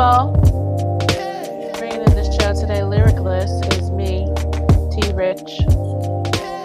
[0.00, 0.32] People?
[1.78, 4.24] Bringing in this show today, Lyricless is me,
[4.92, 5.60] T Rich.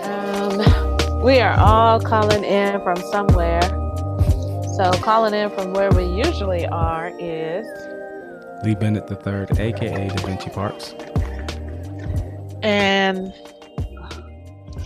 [0.05, 3.62] Um, we are all calling in from somewhere.
[4.76, 7.66] So, calling in from where we usually are is,
[8.64, 10.94] Lee Bennett III, aka Da Vinci Parks.
[12.64, 13.34] and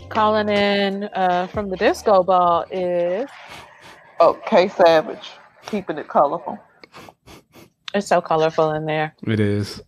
[0.09, 3.29] calling in uh, from the disco ball is,
[4.19, 5.29] Oh, K Savage,
[5.67, 6.57] keeping it colorful.
[7.93, 9.15] It's so colorful in there.
[9.25, 9.81] It is.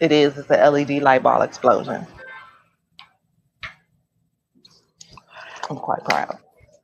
[0.00, 0.36] It is.
[0.36, 2.06] It's a LED light ball explosion.
[5.70, 6.38] I'm quite proud.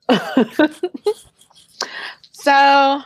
[2.32, 3.02] so,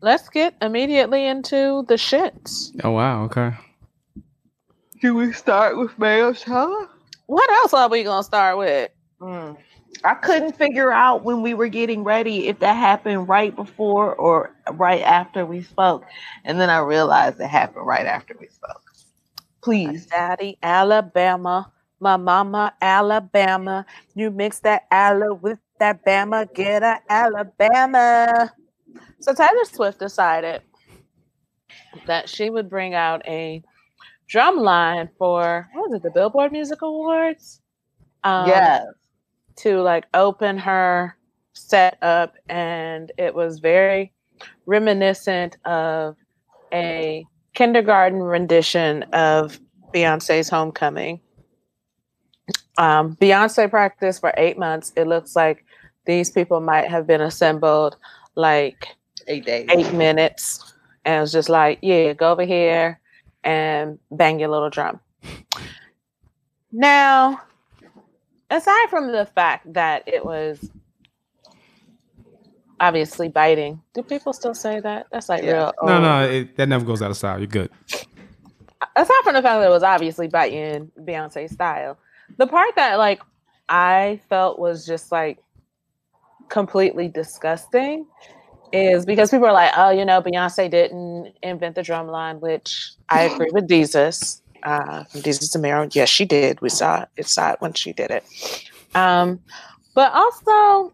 [0.00, 2.70] let's get immediately into the shits.
[2.82, 3.52] Oh wow, okay.
[5.00, 6.88] Do we start with Mayo Shower?
[7.26, 8.90] What else are we gonna start with?
[9.20, 9.56] Mm.
[10.04, 14.54] I couldn't figure out when we were getting ready if that happened right before or
[14.72, 16.04] right after we spoke.
[16.44, 18.82] And then I realized it happened right after we spoke.
[19.62, 20.06] Please.
[20.06, 21.70] Daddy, Alabama,
[22.00, 23.86] my mama, Alabama.
[24.14, 28.52] You mix that Ala with that Bama, get a Alabama.
[29.20, 30.62] So Taylor Swift decided
[32.06, 33.62] that she would bring out a
[34.28, 37.60] drum line for what was it, the Billboard Music Awards?
[38.24, 38.84] Um, yes.
[39.56, 41.16] To like open her
[41.54, 44.12] set up and it was very
[44.66, 46.16] reminiscent of
[46.72, 49.60] a kindergarten rendition of
[49.94, 51.20] Beyonce's Homecoming.
[52.78, 54.92] Um, Beyonce practiced for eight months.
[54.96, 55.64] It looks like
[56.06, 57.96] these people might have been assembled
[58.34, 58.86] like
[59.28, 59.68] Eight days.
[59.70, 60.72] eight minutes
[61.04, 62.98] and it was just like, yeah, go over here
[63.44, 64.98] and bang your little drum.
[66.72, 67.40] Now,
[68.52, 70.70] aside from the fact that it was
[72.80, 75.06] obviously biting, do people still say that?
[75.12, 75.52] That's like Yeah.
[75.52, 75.72] real.
[75.82, 76.02] No, old.
[76.02, 77.38] no, it, that never goes out of style.
[77.38, 77.70] You're good.
[78.96, 81.96] aside from the fact that it was obviously biting Beyonce style,
[82.36, 83.22] the part that like
[83.68, 85.38] I felt was just like
[86.48, 88.06] completely disgusting
[88.72, 92.92] is because people are like, oh, you know, Beyonce didn't invent the drum line, which
[93.08, 94.41] I agree with Jesus.
[94.62, 96.60] Uh, from to Mero, yes, she did.
[96.60, 97.26] We saw it.
[97.26, 98.24] Saw it when she did it.
[98.94, 99.40] Um,
[99.94, 100.92] but also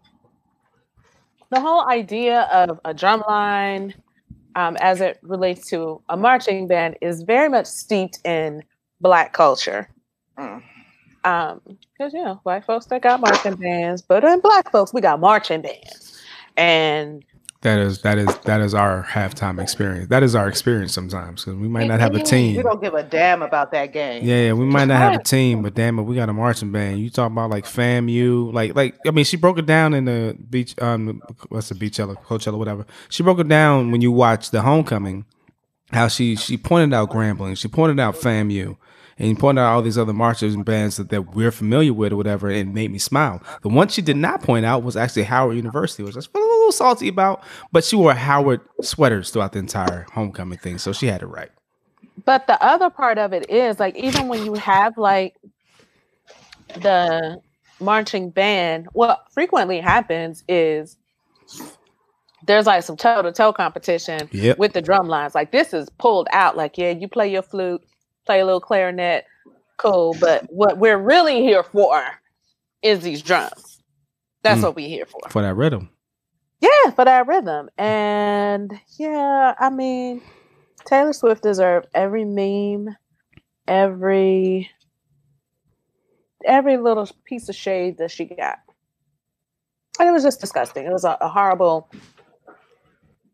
[1.49, 3.93] the whole idea of a drum line
[4.55, 8.63] um, as it relates to a marching band is very much steeped in
[9.01, 9.89] black culture.
[10.37, 10.63] Mm.
[11.25, 15.01] Um, because you know, white folks they got marching bands, but in black folks we
[15.01, 16.17] got marching bands.
[16.55, 17.23] And
[17.61, 20.07] That is that is that is our halftime experience.
[20.07, 22.55] That is our experience sometimes because we might not have a team.
[22.55, 24.23] We don't give a damn about that game.
[24.25, 26.71] Yeah, yeah, we might not have a team, but damn it, we got a marching
[26.71, 27.01] band.
[27.01, 30.37] You talk about like FAMU, like like I mean, she broke it down in the
[30.49, 32.85] beach, um, what's the Beachella, Coachella, whatever.
[33.09, 35.25] She broke it down when you watch the Homecoming,
[35.91, 38.77] how she she pointed out Grambling, she pointed out FAMU,
[39.19, 42.13] and you pointed out all these other marchers and bands that, that we're familiar with
[42.13, 43.43] or whatever, and made me smile.
[43.61, 46.37] The one she did not point out was actually Howard University, which I was a
[46.39, 51.05] little salty about, but she wore Howard sweaters throughout the entire Homecoming thing, so she
[51.07, 51.49] had it right.
[52.25, 55.35] but the other part of it is like even when you have like
[56.81, 57.41] the
[57.79, 60.97] marching band, what frequently happens is
[62.45, 64.57] there's like some toe to toe competition Yep.
[64.57, 65.35] with the drum lines.
[65.35, 66.55] Like this is pulled out.
[66.57, 67.81] Like, yeah, you play your flute,
[68.25, 69.25] play a little clarinet,
[69.77, 70.15] cool.
[70.19, 72.03] But what we're really here for
[72.81, 73.81] is these drums.
[74.43, 74.63] That's Mm.
[74.63, 75.19] what we're here for.
[75.29, 75.89] for that rhythm.
[76.61, 77.69] Yeah, for that rhythm.
[77.77, 80.21] And yeah, I mean,
[80.85, 82.95] Taylor Swift deserved every meme,
[83.67, 84.69] every
[86.45, 88.59] every little piece of shade that she got.
[89.99, 90.85] And it was just disgusting.
[90.85, 91.89] It was a, a horrible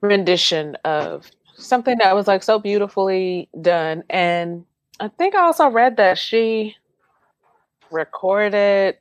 [0.01, 4.03] rendition of something that was like so beautifully done.
[4.09, 4.65] And
[4.99, 6.75] I think I also read that she
[7.91, 8.97] recorded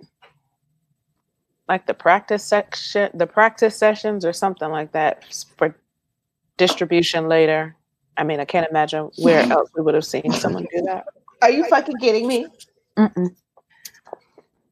[1.68, 5.24] like the practice section, the practice sessions or something like that
[5.56, 5.74] for
[6.56, 7.76] distribution later.
[8.16, 11.06] I mean, I can't imagine where else we would have seen someone do that.
[11.42, 12.46] Are you fucking kidding me?
[12.96, 13.34] Mm-mm.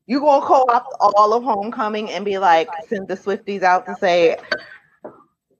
[0.06, 3.94] You gonna call up all of homecoming and be like, send the Swifties out to
[3.96, 4.36] say,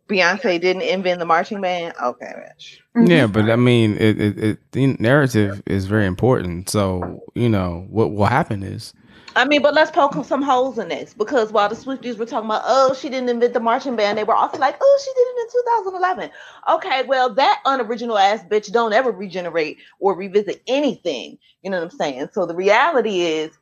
[0.09, 1.95] Beyonce didn't invent the marching band.
[2.03, 2.79] Okay, bitch.
[2.97, 3.07] Mm-hmm.
[3.07, 6.69] Yeah, but I mean, it, it, it the narrative is very important.
[6.69, 8.93] So you know what will happen is
[9.35, 12.47] I mean, but let's poke some holes in this because while the Swifties were talking
[12.47, 15.27] about, oh, she didn't invent the marching band, they were also like, oh, she did
[15.29, 16.31] it in 2011.
[16.71, 21.39] Okay, well, that unoriginal ass bitch don't ever regenerate or revisit anything.
[21.63, 22.29] You know what I'm saying?
[22.33, 23.53] So the reality is,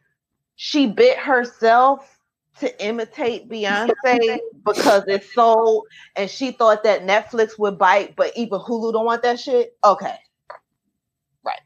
[0.56, 2.19] she bit herself
[2.60, 5.86] to imitate Beyonce because it's sold,
[6.16, 9.76] and she thought that Netflix would bite, but even Hulu don't want that shit.
[9.84, 10.14] Okay,
[11.44, 11.60] Right.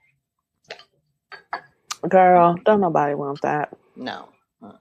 [2.09, 3.71] Girl, don't nobody want that.
[3.97, 4.29] no.
[4.63, 4.73] Uh-uh.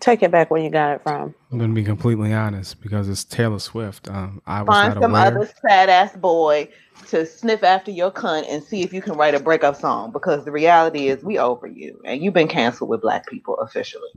[0.00, 1.34] Take it back where you got it from.
[1.52, 4.08] I'm gonna be completely honest because it's Taylor Swift.
[4.08, 5.26] Um, I was Find not some aware.
[5.26, 6.68] other sad ass boy
[7.08, 10.44] to sniff after your cunt and see if you can write a breakup song because
[10.44, 14.08] the reality is we over you and you've been canceled with black people officially.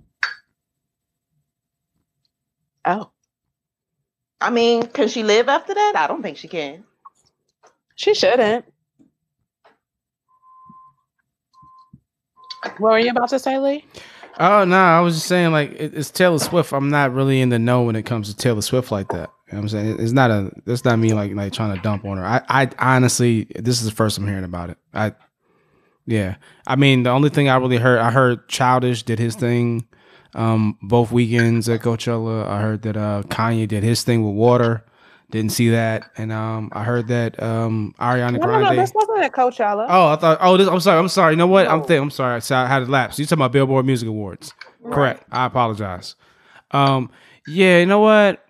[2.85, 3.11] Oh,
[4.41, 5.93] I mean, can she live after that?
[5.95, 6.83] I don't think she can.
[7.95, 8.65] she shouldn't.
[12.77, 13.85] What were you about to say, Lee?
[14.39, 16.73] Oh no, I was just saying like it's Taylor Swift.
[16.73, 19.29] I'm not really in the know when it comes to Taylor Swift like that.
[19.47, 20.51] You know what I'm saying it's not a.
[20.65, 22.25] That's not me like like trying to dump on her.
[22.25, 24.77] I I honestly this is the first I'm hearing about it.
[24.93, 25.13] I
[26.05, 26.35] yeah.
[26.67, 29.87] I mean the only thing I really heard I heard Childish did his thing.
[30.35, 32.45] Um, both weekends at Coachella.
[32.47, 34.83] I heard that uh Kanye did his thing with Water.
[35.31, 38.63] Didn't see that, and um, I heard that um Ariana No, no, Grande.
[38.65, 39.87] no, this wasn't at Coachella.
[39.89, 40.37] Oh, I thought.
[40.41, 40.99] Oh, this, I'm sorry.
[40.99, 41.33] I'm sorry.
[41.33, 41.67] You know what?
[41.67, 41.83] I'm No.
[41.85, 42.03] thinking.
[42.03, 42.41] I'm sorry.
[42.41, 43.17] So I had a lapse.
[43.17, 44.53] You talking about Billboard Music Awards?
[44.91, 45.23] Correct.
[45.31, 46.15] I apologize.
[46.71, 47.09] Um,
[47.47, 47.79] yeah.
[47.79, 48.45] You know what?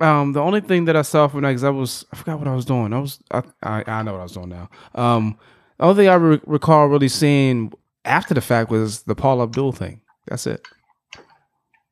[0.00, 2.48] Um, the only thing that I saw from that because I was I forgot what
[2.48, 2.92] I was doing.
[2.92, 4.68] I was I, I I know what I was doing now.
[4.96, 5.38] Um,
[5.78, 7.72] the only thing I re- recall really seeing
[8.04, 10.00] after the fact was the Paula Abdul thing.
[10.26, 10.66] That's it.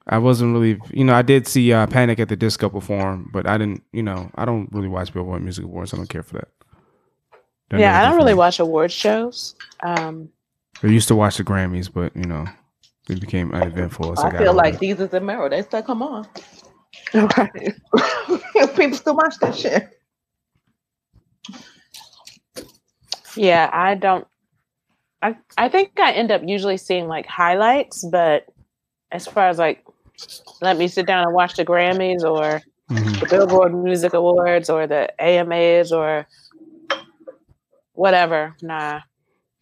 [0.08, 3.46] I wasn't really, you know, I did see uh, Panic at the Disco perform, but
[3.46, 5.93] I didn't, you know, I don't really watch Billboard Music Awards.
[5.93, 6.49] I don't care for that.
[7.69, 9.55] They're yeah, I don't really watch award shows.
[9.82, 10.31] Um,
[10.82, 12.46] I used to watch the Grammys, but you know,
[13.08, 14.12] it became uneventful.
[14.12, 14.56] As I, I got feel older.
[14.56, 15.50] like these is a mirror.
[15.50, 16.26] They still come on.
[17.14, 17.75] right.
[18.76, 20.00] People still watch that shit.
[23.37, 24.26] Yeah, I don't.
[25.20, 28.46] I I think I end up usually seeing like highlights, but
[29.10, 29.84] as far as like,
[30.61, 32.61] let me sit down and watch the Grammys or
[32.91, 33.20] Mhm.
[33.20, 36.26] the Billboard Music Awards or the AMAs or
[37.93, 38.55] whatever.
[38.62, 39.00] Nah.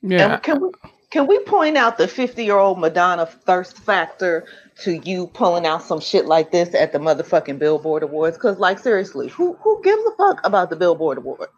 [0.02, 0.70] yeah, And can we
[1.10, 4.46] can we point out the 50 year old Madonna thirst factor
[4.82, 8.36] to you pulling out some shit like this at the motherfucking Billboard Awards?
[8.36, 11.52] Because like seriously, who who gives a fuck about the Billboard Awards?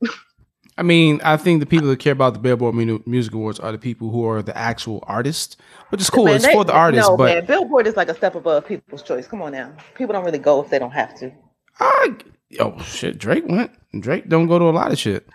[0.76, 2.74] I mean, I think the people that care about the Billboard
[3.06, 5.56] Music Awards are the people who are the actual artists,
[5.90, 6.24] which is cool.
[6.24, 8.66] Man, it's they- for the artists, no, but man, Billboard is like a step above
[8.66, 9.26] people's choice.
[9.26, 11.32] Come on now, people don't really go if they don't have to.
[11.78, 12.16] I,
[12.60, 13.70] oh shit, Drake went.
[14.00, 15.28] Drake don't go to a lot of shit.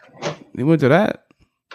[0.56, 1.26] He went to that.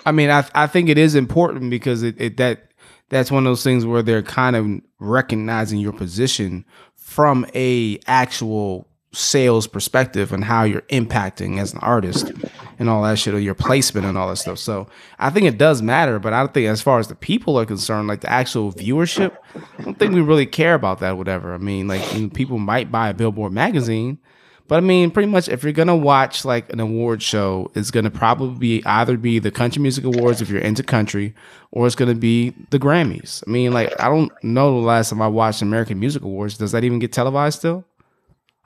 [0.04, 2.70] I mean, I I think it is important because it, it that
[3.08, 4.66] that's one of those things where they're kind of
[4.98, 6.64] recognizing your position
[6.96, 12.32] from a actual sales perspective and how you're impacting as an artist
[12.78, 14.58] and all that shit or your placement and all that stuff.
[14.58, 14.88] So
[15.18, 18.08] I think it does matter, but I think as far as the people are concerned,
[18.08, 19.36] like the actual viewership,
[19.78, 21.54] I don't think we really care about that, whatever.
[21.54, 24.18] I mean, like you know, people might buy a Billboard magazine,
[24.66, 28.10] but I mean, pretty much if you're gonna watch like an award show, it's gonna
[28.10, 31.34] probably be either be the Country Music Awards if you're into country,
[31.70, 33.42] or it's gonna be the Grammys.
[33.46, 36.56] I mean, like I don't know the last time I watched American Music Awards.
[36.56, 37.84] Does that even get televised still?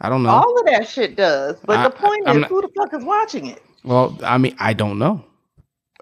[0.00, 0.30] I don't know.
[0.30, 2.94] All of that shit does, but I- the point I'm is, not- who the fuck
[2.94, 3.62] is watching it?
[3.84, 5.24] Well, I mean, I don't know.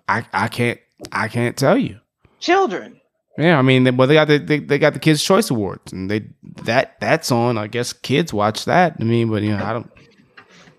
[0.09, 0.79] I I can't
[1.13, 1.99] I can't tell you.
[2.41, 3.01] Children.
[3.39, 5.93] Yeah, I mean, they, well, they got the they, they got the Kids Choice Awards,
[5.93, 6.27] and they
[6.65, 7.59] that that's on.
[7.59, 8.97] I guess kids watch that.
[8.99, 9.91] I mean, but you know, I don't,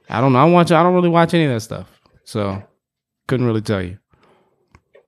[0.09, 0.39] I don't know.
[0.39, 0.71] I watch.
[0.71, 1.87] I don't really watch any of that stuff,
[2.23, 2.61] so
[3.27, 3.97] couldn't really tell you.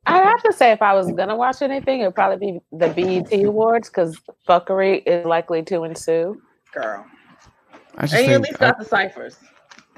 [0.06, 3.44] I have to say, if I was gonna watch anything, it'd probably be the BET
[3.46, 6.39] Awards because fuckery is likely to ensue.
[6.74, 7.06] Girl.
[8.00, 9.38] I just And you at think least I, got the ciphers.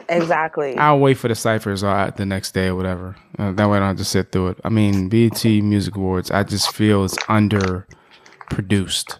[0.10, 0.78] Exactly.
[0.78, 3.16] I'll wait for the ciphers uh, the next day or whatever.
[3.38, 4.60] Uh, that way, I don't have to sit through it.
[4.64, 6.32] I mean, BET Music Awards.
[6.32, 7.88] I just feel it's under
[8.50, 9.20] produced.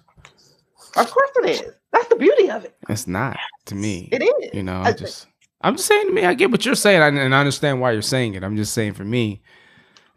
[0.98, 1.74] Of course it is.
[1.94, 2.76] That's the beauty of it.
[2.90, 4.10] It's not to me.
[4.12, 4.54] It is.
[4.54, 5.28] You know, I I just
[5.62, 7.92] I'm just saying to me, I get what you're saying and and I understand why
[7.92, 8.44] you're saying it.
[8.44, 9.42] I'm just saying for me,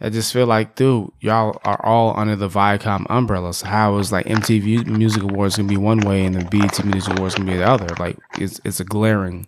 [0.01, 3.55] I just feel like, dude, y'all are all under the Viacom umbrella.
[3.55, 7.17] So how is like MTV Music Awards gonna be one way and the BET Music
[7.17, 7.89] Awards gonna be the other?
[7.99, 9.47] Like it's it's a glaring.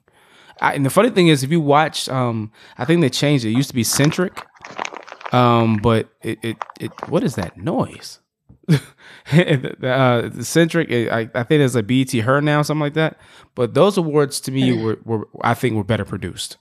[0.61, 3.51] I, and the funny thing is, if you watch, um, I think they changed it.
[3.51, 4.47] It used to be Centric,
[5.33, 8.21] um, but it, it it what is that noise?
[8.71, 8.79] uh,
[9.33, 10.91] the centric.
[10.91, 13.19] I, I think there's a BET her now, something like that.
[13.55, 16.57] But those awards to me were, were I think were better produced.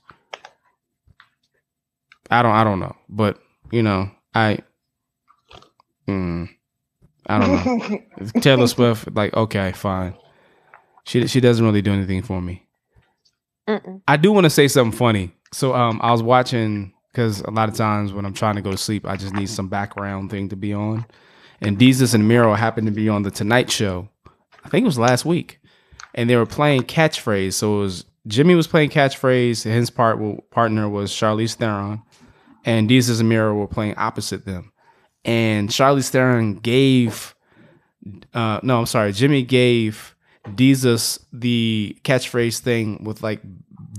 [2.30, 3.40] I don't I don't know, but
[3.70, 4.58] you know I.
[6.08, 6.48] Mm,
[7.26, 8.40] I don't know.
[8.40, 10.14] Taylor Swift, like okay, fine.
[11.04, 12.66] She she doesn't really do anything for me.
[13.68, 14.02] Mm-mm.
[14.06, 15.32] I do want to say something funny.
[15.52, 18.70] So um, I was watching because a lot of times when I'm trying to go
[18.70, 21.06] to sleep, I just need some background thing to be on.
[21.60, 24.08] And Desus and Mero happened to be on the Tonight Show.
[24.64, 25.60] I think it was last week,
[26.14, 27.54] and they were playing catchphrase.
[27.54, 29.62] So it was Jimmy was playing catchphrase.
[29.62, 30.18] His part
[30.50, 32.02] partner was Charlize Theron,
[32.66, 34.72] and Desus and Mero were playing opposite them.
[35.24, 37.34] And Charlize Theron gave,
[38.34, 40.14] uh, no, I'm sorry, Jimmy gave
[40.48, 43.40] Desus the catchphrase thing with like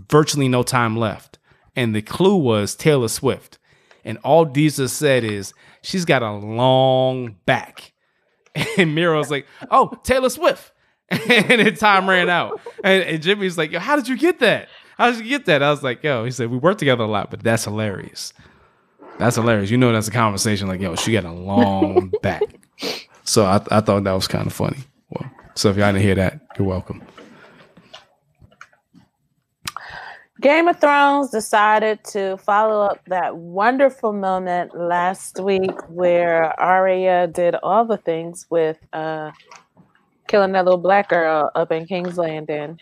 [0.09, 1.39] virtually no time left.
[1.75, 3.57] And the clue was Taylor Swift.
[4.03, 7.93] And all Desus said is, she's got a long back.
[8.77, 10.71] And Mero was like, oh, Taylor Swift.
[11.09, 11.21] and
[11.61, 12.59] then time ran out.
[12.83, 14.67] And, and Jimmy's like, yo, how did you get that?
[14.97, 15.61] How did you get that?
[15.61, 18.33] I was like, yo, he said, we work together a lot, but that's hilarious.
[19.19, 19.71] That's hilarious.
[19.71, 22.43] You know, that's a conversation like, yo, she got a long back.
[23.23, 24.79] So I, I thought that was kind of funny.
[25.09, 27.01] Well, so if y'all didn't hear that, you're welcome.
[30.39, 37.55] Game of Thrones decided to follow up that wonderful moment last week where Arya did
[37.63, 39.31] all the things with uh,
[40.27, 42.79] killing that little black girl up in King's Landing.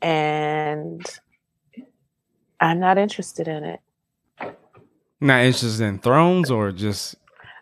[0.00, 1.04] And
[2.58, 3.80] I'm not interested in it.
[5.20, 7.16] Not interested in thrones or just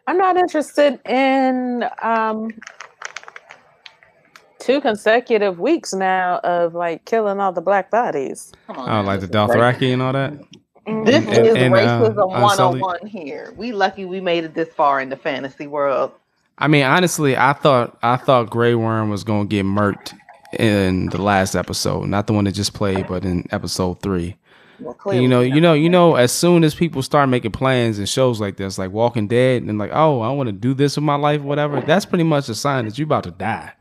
[0.07, 2.51] I'm not interested in um,
[4.59, 8.53] two consecutive weeks now of like killing all the black bodies.
[8.67, 10.33] Come oh, like the Dothraki and all that.
[11.05, 12.81] This And- is and, uh, racism Unsullied.
[12.83, 13.53] 101 here.
[13.57, 16.13] We lucky we made it this far in the fantasy world.
[16.59, 20.15] I mean, honestly, I thought I thought Grey Worm was gonna get murked
[20.59, 24.37] in the last episode, not the one that just played, but in episode three.
[24.80, 26.16] Well, clearly you know, you know, you know.
[26.16, 29.78] As soon as people start making plans and shows like this, like Walking Dead, and
[29.78, 31.80] like, oh, I want to do this with my life, whatever.
[31.80, 33.73] That's pretty much a sign that you're about to die.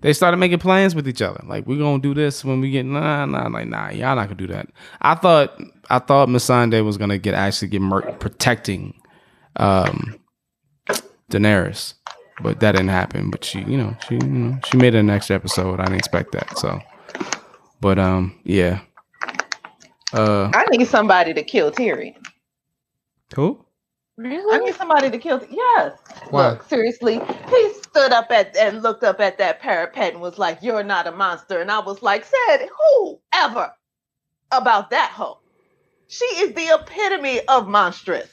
[0.00, 2.86] They started making plans with each other, like we're gonna do this when we get
[2.86, 4.68] nah, nah, like nah, y'all not gonna do that.
[5.00, 8.94] I thought, I thought Missandei was gonna get actually get murked protecting
[9.56, 10.20] um
[11.30, 11.94] Daenerys,
[12.42, 13.30] but that didn't happen.
[13.30, 15.80] But she, you know, she, you know, she made it an extra episode.
[15.80, 16.56] I didn't expect that.
[16.58, 16.80] So,
[17.80, 18.80] but um, yeah.
[20.12, 22.16] Uh, I need somebody to kill Tyrion.
[23.34, 23.64] who?
[24.20, 25.40] I need somebody to kill.
[25.48, 25.98] Yes.
[26.30, 26.50] Why?
[26.50, 30.58] Look, seriously, he stood up at and looked up at that parapet and was like,
[30.62, 33.72] "You're not a monster." And I was like, "Said who ever
[34.50, 35.38] about that hoe?
[36.08, 38.28] She is the epitome of monstrous."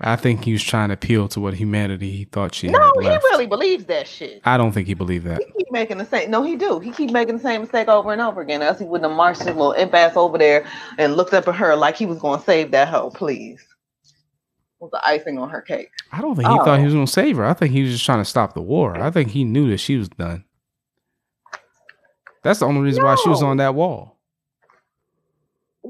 [0.00, 3.08] I think he was trying to appeal to what humanity he thought she No, he
[3.08, 4.40] really believes that shit.
[4.44, 5.42] I don't think he believed that.
[5.42, 6.30] He keep making the same.
[6.30, 6.78] No, he do.
[6.78, 8.62] He keep making the same mistake over and over again.
[8.62, 10.64] Else he wouldn't have marched his little imp ass over there
[10.98, 13.10] and looked up at her like he was going to save that hoe.
[13.10, 13.66] Please,
[14.78, 15.90] was the icing on her cake.
[16.12, 16.76] I don't think he thought Oh.
[16.76, 16.98] he was oh.
[16.98, 17.44] going to save her.
[17.44, 18.96] I think he was just trying to stop the war.
[18.96, 20.44] I think he knew that she was done.
[22.44, 24.17] That's the only reason why she was on that wall.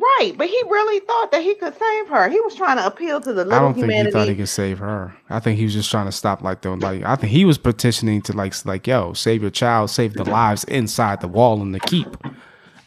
[0.00, 2.28] Right, but he really thought that he could save her.
[2.28, 4.11] He was trying to appeal to the I little don't think humanity.
[4.11, 5.12] he thought he could save her.
[5.28, 7.02] I think he was just trying to stop like the like.
[7.02, 10.62] I think he was petitioning to like like yo save your child, save the lives
[10.64, 12.17] inside the wall and the keep.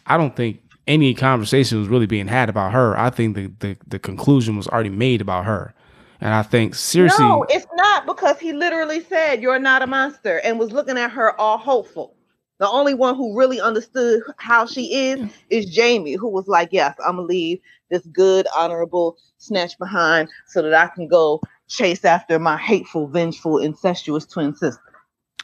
[0.05, 2.97] I don't think any conversation was really being had about her.
[2.97, 5.73] I think the the, the conclusion was already made about her,
[6.21, 7.25] and I think seriously.
[7.25, 11.11] No, it's not because he literally said you're not a monster and was looking at
[11.11, 12.15] her all hopeful.
[12.61, 16.95] The only one who really understood how she is is Jaime, who was like, "Yes,
[17.03, 22.37] I'm gonna leave this good, honorable snatch behind so that I can go chase after
[22.37, 24.79] my hateful, vengeful, incestuous twin sister."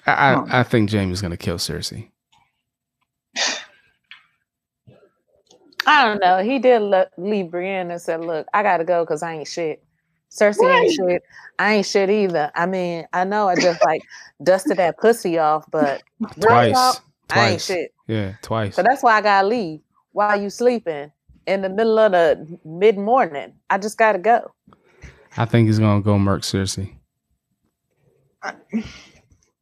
[0.06, 0.46] I, Huh.
[0.48, 2.12] I, I think Jaime's gonna kill Cersei.
[5.88, 6.44] I don't know.
[6.44, 9.84] He did le- leave Brienne and said, "Look, I gotta go because I ain't shit.
[10.30, 10.84] Cersei Right.
[10.84, 11.24] ain't shit.
[11.58, 12.52] I ain't shit either.
[12.54, 14.04] I mean, I know I just like
[14.44, 16.04] dusted that pussy off, but
[16.38, 17.66] real Twice, talk, I ain't twice.
[17.66, 17.94] shit.
[18.08, 18.76] Yeah, twice.
[18.76, 19.82] So that's why I gotta leave
[20.12, 21.12] while you sleeping
[21.46, 23.54] in the middle of the mid morning.
[23.70, 24.52] I just gotta go.
[25.38, 26.94] I think he's gonna go murk Cersei.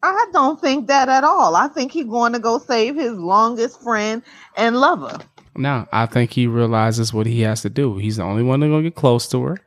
[0.06, 1.56] I don't think that at all.
[1.56, 4.22] I think he's going to go save his longest friend
[4.56, 5.18] and lover.
[5.56, 7.98] No, I think he realizes what he has to do.
[7.98, 9.58] He's the only one that's gonna get close to her.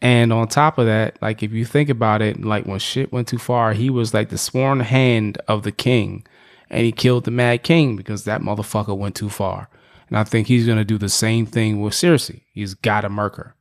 [0.00, 3.28] And on top of that, like if you think about it, like when shit went
[3.28, 6.24] too far, he was like the sworn hand of the king,
[6.70, 9.68] and he killed the Mad King because that motherfucker went too far.
[10.08, 12.42] And I think he's gonna do the same thing with Cersei.
[12.52, 13.54] He's got to murk her.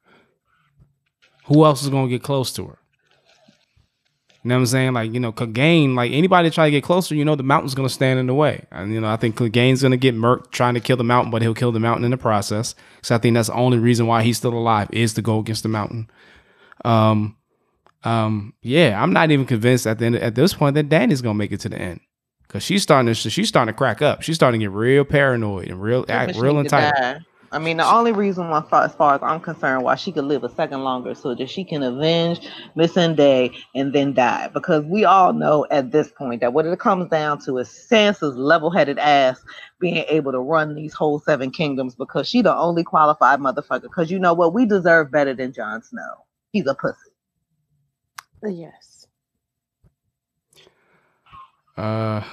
[1.45, 2.79] Who else is gonna get close to her?
[4.43, 4.93] You know what I'm saying?
[4.93, 7.89] Like, you know, Clegane, like anybody try to get closer, you know, the mountain's gonna
[7.89, 8.65] stand in the way.
[8.71, 11.41] And you know, I think Clegane's gonna get murked trying to kill the mountain, but
[11.41, 12.75] he'll kill the mountain in the process.
[13.01, 15.63] So I think that's the only reason why he's still alive is to go against
[15.63, 16.09] the mountain.
[16.85, 17.35] Um,
[18.05, 21.33] um, yeah, I'm not even convinced at the end at this point that Dany's gonna
[21.33, 21.99] make it to the end.
[22.47, 24.21] Cause she's starting to she's starting to crack up.
[24.21, 27.23] She's starting to get real paranoid and real act real need entitled.
[27.51, 30.43] I mean, the only reason why, as far as I'm concerned, why she could live
[30.43, 32.41] a second longer, so that she can avenge
[32.75, 34.49] Missandei and then die.
[34.49, 38.35] Because we all know at this point that what it comes down to is Sansa's
[38.35, 39.41] level-headed ass
[39.79, 43.83] being able to run these whole seven kingdoms because she the only qualified motherfucker.
[43.83, 46.25] Because you know what, we deserve better than Jon Snow.
[46.51, 46.97] He's a pussy.
[48.43, 48.96] Yes,
[51.77, 52.23] Uh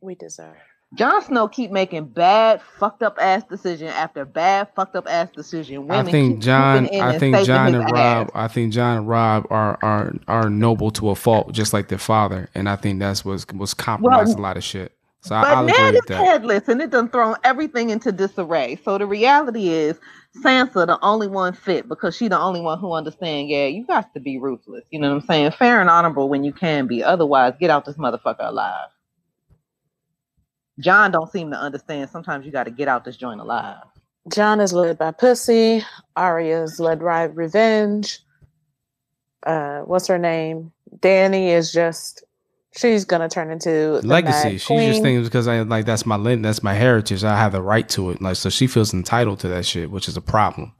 [0.00, 0.56] we deserve.
[0.94, 5.88] Jon Snow keep making bad, fucked up ass decision after bad, fucked up ass decision.
[5.88, 6.90] Women I think Jon.
[7.00, 8.30] I think Jon and Robb.
[8.30, 8.34] ass.
[8.34, 11.98] I think Jon and Robb are are are noble to a fault, just like their
[11.98, 12.50] father.
[12.54, 14.92] And I think that's what's was compromised a lot of shit.
[15.22, 16.28] So But I'll agree Ned is that.
[16.28, 18.78] headless, and it done thrown everything into disarray.
[18.84, 19.98] So the reality is,
[20.42, 23.48] Sansa the only one fit because she the only one who understand.
[23.48, 24.84] Yeah, you got to be ruthless.
[24.90, 25.52] You know what I'm saying?
[25.52, 27.04] Fair and honorable when you can be.
[27.04, 28.88] Otherwise, get out this motherfucker alive.
[30.80, 32.10] Jon don't seem to understand.
[32.10, 33.84] Sometimes you got to get out this joint alive.
[34.32, 35.84] Jon is led by pussy.
[36.16, 38.20] Arya is led by revenge.
[39.46, 40.72] Uh, what's her name?
[40.98, 42.24] Dany is just
[42.76, 44.32] she's gonna turn into Legacy.
[44.32, 45.02] Mad She just Queen.
[45.02, 47.24] thinks because I like that's my lin- that's my heritage.
[47.24, 48.20] I have the right to it.
[48.22, 50.72] Like so, she feels entitled to that shit, which is a problem.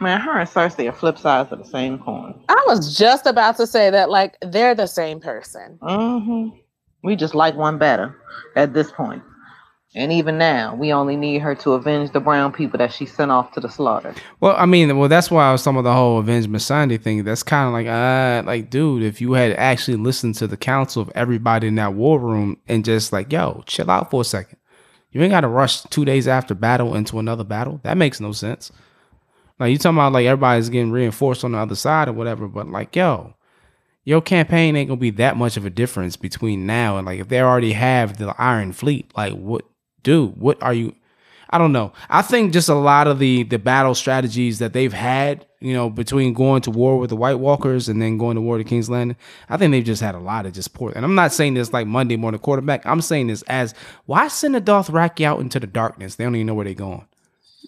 [0.00, 2.34] Man, her and Cersei are flip sides of the same coin.
[2.48, 5.78] I was just about to say that like they're the same person.
[5.82, 6.56] Mm-hmm.
[7.04, 8.16] We just like one better
[8.56, 9.22] at this point.
[9.94, 13.30] And even now, we only need her to avenge the brown people that she sent
[13.30, 14.14] off to the slaughter.
[14.40, 17.24] Well, I mean, well, that's why I was the whole Avenge Missandei thing.
[17.24, 21.02] That's kind of like, uh, like, dude, if you had actually listened to the counsel
[21.02, 24.58] of everybody in that war room and just like, yo, chill out for a second.
[25.10, 27.80] You ain't got to rush two days after battle into another battle.
[27.82, 28.72] That makes no sense.
[29.58, 32.66] Like you talking about like everybody's getting reinforced on the other side or whatever, but
[32.66, 33.34] like, yo,
[34.04, 37.28] your campaign ain't gonna be that much of a difference between now and like if
[37.28, 39.64] they already have the Iron Fleet, like what,
[40.02, 40.94] dude, what are you?
[41.50, 41.92] I don't know.
[42.08, 45.90] I think just a lot of the the battle strategies that they've had, you know,
[45.90, 48.88] between going to war with the White Walkers and then going to war to King's
[48.88, 49.18] Landing,
[49.50, 50.92] I think they've just had a lot of just poor.
[50.96, 52.86] And I'm not saying this like Monday morning quarterback.
[52.86, 53.74] I'm saying this as
[54.06, 56.14] why send a Dothraki out into the darkness?
[56.14, 57.06] They don't even know where they're going.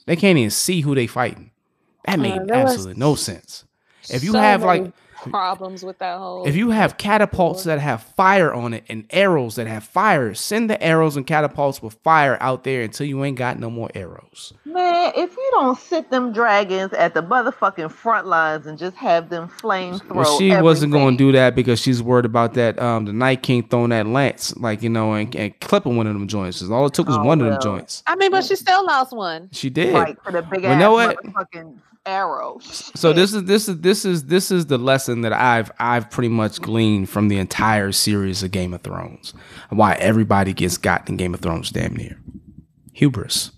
[0.06, 1.50] They can't even see who they fighting.
[2.06, 3.64] That made Uh, was absolutely no sense.
[4.08, 4.92] If you so have like
[5.30, 9.56] problems with that whole if you have catapults that have fire on it and arrows
[9.56, 13.38] that have fire, send the arrows and catapults with fire out there until you ain't
[13.38, 14.52] got no more arrows.
[14.64, 19.28] Man, if you don't sit them dragons at the motherfucking front lines and just have
[19.30, 20.16] them flame throw.
[20.18, 22.80] Well, she wasn't going to do that because she's worried about that.
[22.80, 26.14] Um, the Night King throwing that lance, like you know, and, and clipping one of
[26.14, 26.60] them joints.
[26.60, 28.02] 'Cause All it took was Oh, one of them joints.
[28.06, 29.48] I mean, but she still lost one.
[29.52, 29.94] She did.
[29.94, 31.18] Right for the big Well, ass you know what?
[32.06, 32.58] Arrow.
[32.60, 36.28] So this is this is this is this is the lesson that I've I've pretty
[36.28, 39.32] much gleaned from the entire series of Game of Thrones.
[39.70, 42.20] Why everybody gets got in Game of Thrones damn near.
[42.92, 43.52] Hubris.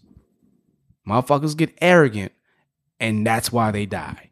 [1.08, 2.32] Motherfuckers get arrogant
[3.00, 4.30] and that's why they die.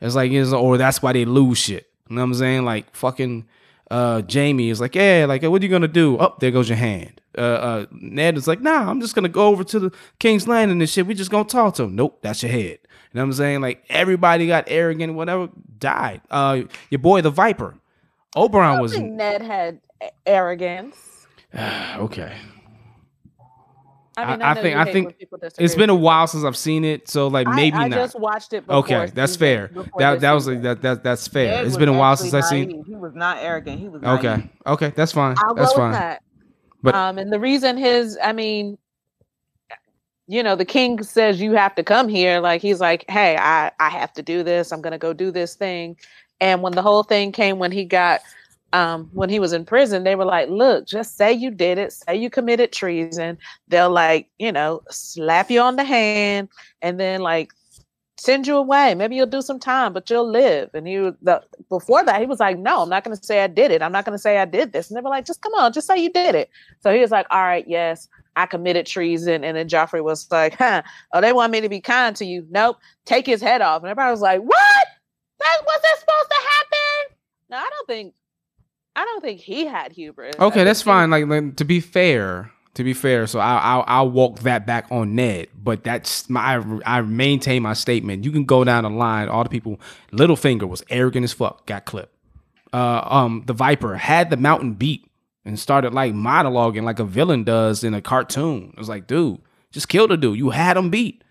[0.00, 1.86] It's like it's or that's why they lose shit.
[2.08, 2.64] You know what I'm saying?
[2.64, 3.46] Like fucking
[3.90, 6.16] uh Jaime is like, yeah, like what are you gonna do?
[6.18, 7.20] Up oh, there goes your hand.
[7.36, 10.80] Uh, uh Ned is like, nah, I'm just gonna go over to the King's Landing
[10.80, 11.06] and shit.
[11.06, 11.96] We just gonna talk to him.
[11.96, 12.78] Nope, that's your head.
[13.16, 13.60] You know what I'm saying?
[13.62, 15.48] Like everybody got arrogant, whatever,
[15.78, 16.20] died.
[16.30, 17.74] Uh your boy the Viper.
[18.36, 19.80] Oberyn was think Ned had
[20.26, 21.26] arrogance.
[21.56, 22.36] okay.
[24.18, 26.26] I mean, I- I, I think- I think when people disagree It's been a while
[26.26, 27.98] since I've seen it, so like maybe I, not.
[27.98, 28.66] I just watched it.
[28.66, 29.68] Before Okay, that's fair.
[29.68, 30.60] before That that was season.
[30.64, 31.46] that that that's fair.
[31.52, 32.84] Ned it's was been a while since I've seen.
[32.86, 33.78] He was not arrogant.
[33.80, 34.48] He was Okay, naive.
[34.66, 35.36] okay, that's fine.
[35.38, 35.90] I'll that's go fine.
[35.92, 36.22] with that.
[36.82, 38.76] But- um, and the reason his, I mean,
[40.28, 42.40] you know, the king says you have to come here.
[42.40, 44.72] Like he's like, hey, I I have to do this.
[44.72, 45.96] I'm gonna go do this thing.
[46.40, 48.20] And when the whole thing came, when he got,
[48.72, 51.92] um, when he was in prison, they were like, look, just say you did it.
[51.92, 53.38] Say you committed treason.
[53.68, 56.48] They'll like, you know, slap you on the hand,
[56.82, 57.52] and then like
[58.18, 58.94] send you away.
[58.94, 60.70] Maybe you'll do some time, but you'll live.
[60.74, 63.70] And he the before that, he was like, No, I'm not gonna say I did
[63.70, 63.82] it.
[63.82, 64.90] I'm not gonna say I did this.
[64.90, 66.50] And they were like, just come on, just say you did it.
[66.80, 69.42] So he was like, All right, yes, I committed treason.
[69.44, 72.46] And then Joffrey was like, huh, oh, they want me to be kind to you.
[72.50, 73.82] Nope, take his head off.
[73.82, 74.86] And everybody was like, What?
[75.38, 77.16] That was that supposed to happen?
[77.50, 78.14] No, I don't think
[78.94, 80.34] I don't think he had hubris.
[80.38, 81.10] Okay, that's fine.
[81.10, 84.86] Like, like, to be fair, to be fair, so I'll, I'll I'll walk that back
[84.90, 88.24] on Ned, but that's my I, I maintain my statement.
[88.24, 89.28] You can go down the line.
[89.28, 89.78] All the people,
[90.12, 92.14] Littlefinger was arrogant as fuck, got clipped.
[92.72, 95.04] uh, um, the Viper had the mountain beat
[95.46, 98.70] and started like monologuing like a villain does in a cartoon.
[98.74, 99.40] It was like, dude,
[99.72, 100.38] just kill the dude.
[100.38, 101.24] You had him beat.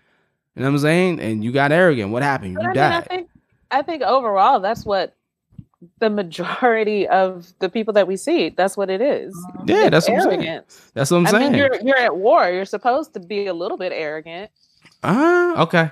[0.56, 1.20] You know what I'm saying?
[1.20, 2.10] And you got arrogant.
[2.12, 2.52] What happened?
[2.52, 2.94] You But I mean, died.
[2.94, 3.28] I think
[3.70, 5.14] I think overall that's what
[5.98, 9.36] the majority of the people that we see, that's what it is.
[9.66, 10.46] yeah, that's what I'm saying.
[10.46, 10.90] arrogance.
[10.94, 11.52] That's what I'm I saying.
[11.52, 12.50] mean, you're you're at war.
[12.50, 14.50] You're supposed to be a little bit arrogant.
[15.02, 15.90] Ah, okay.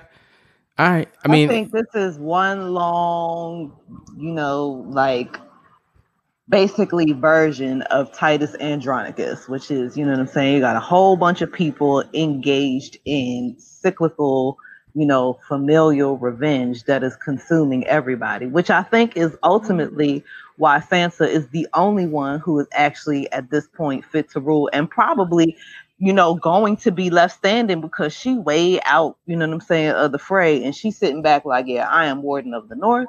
[0.77, 1.07] All right.
[1.23, 3.71] I mean, I think this is one long,
[4.17, 5.39] you know, like
[6.49, 10.55] basically version of Titus Andronicus, which is, you know what I'm saying?
[10.55, 14.57] You got a whole bunch of people engaged in cyclical,
[14.93, 20.23] you know, familial revenge that is consuming everybody, which I think is ultimately
[20.57, 24.69] why Sansa is the only one who is actually at this point fit to rule
[24.71, 25.57] and probably
[25.97, 29.61] you know, going to be left standing because she way out, you know what I'm
[29.61, 30.63] saying, of the fray.
[30.63, 33.07] And she's sitting back like, yeah, I am Warden of the North.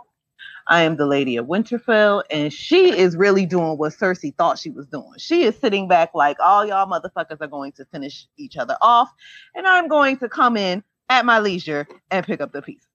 [0.68, 2.22] I am the Lady of Winterfell.
[2.31, 5.12] And she is really doing what Cersei thought she was doing.
[5.18, 9.12] She is sitting back like, all y'all motherfuckers are going to finish each other off.
[9.55, 12.87] And I'm going to come in at my leisure and pick up the pieces.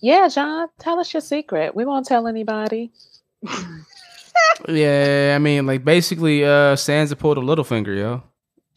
[0.00, 1.74] Yeah, Jon, tell us your secret.
[1.74, 2.92] We won't tell anybody.
[4.68, 8.22] yeah, I mean, like basically, uh, Sansa pulled a Littlefinger, yo.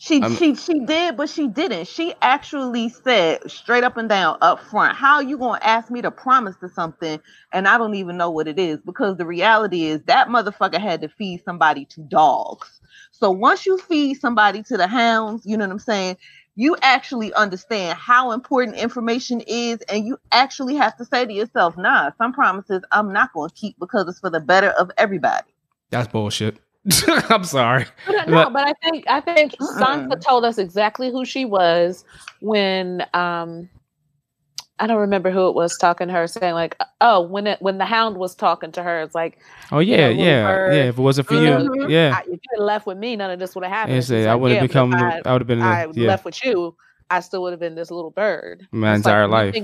[0.03, 1.87] She I'm- she she did, but she didn't.
[1.87, 6.09] She actually said straight up and down up front, how you gonna ask me to
[6.09, 7.19] promise to something
[7.53, 8.79] and I don't even know what it is?
[8.83, 12.81] Because the reality is that motherfucker had to feed somebody to dogs.
[13.11, 16.17] So once you feed somebody to the hounds, you know what I'm saying?
[16.55, 21.77] You actually understand how important information is, and you actually have to say to yourself,
[21.77, 25.53] nah, some promises I'm not gonna keep because it's for the better of everybody.
[25.91, 26.57] That's bullshit.
[27.29, 27.85] I'm sorry.
[28.07, 29.53] But, no, But- but I think I think.
[29.77, 32.03] Sansa told us exactly who she was
[32.39, 33.69] when um
[34.79, 37.77] I don't remember who it was talking to her saying like oh when it when
[37.77, 39.37] the hound was talking to her it's like
[39.71, 40.73] Oh yeah, little yeah, bird.
[40.73, 40.83] yeah.
[40.85, 42.15] If it wasn't for you, yeah.
[42.17, 43.95] I, if you had left with me none of this would have happened.
[43.97, 44.93] And She's say I like, would have "Yeah, become.
[44.95, 45.61] I, I would have been.
[45.61, 46.75] I a, yeah, left with you
[47.11, 48.67] I still would have been this little bird.
[48.71, 49.55] my It's entire you life.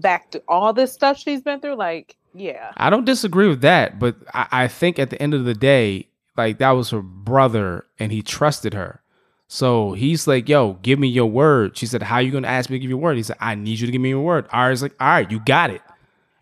[0.00, 3.98] Back to all this stuff she's been through, like yeah, I don't disagree with that,
[4.00, 6.08] but I, I think at the end of the day,
[6.46, 9.02] like that was her brother, and he trusted her.
[9.48, 12.76] So he's like, "Yo, give me your word." She said, "How you gonna ask me
[12.76, 14.46] to give you your word?" He said, "I need you to give me your word."
[14.52, 15.82] Ari's like, "All right, you got it."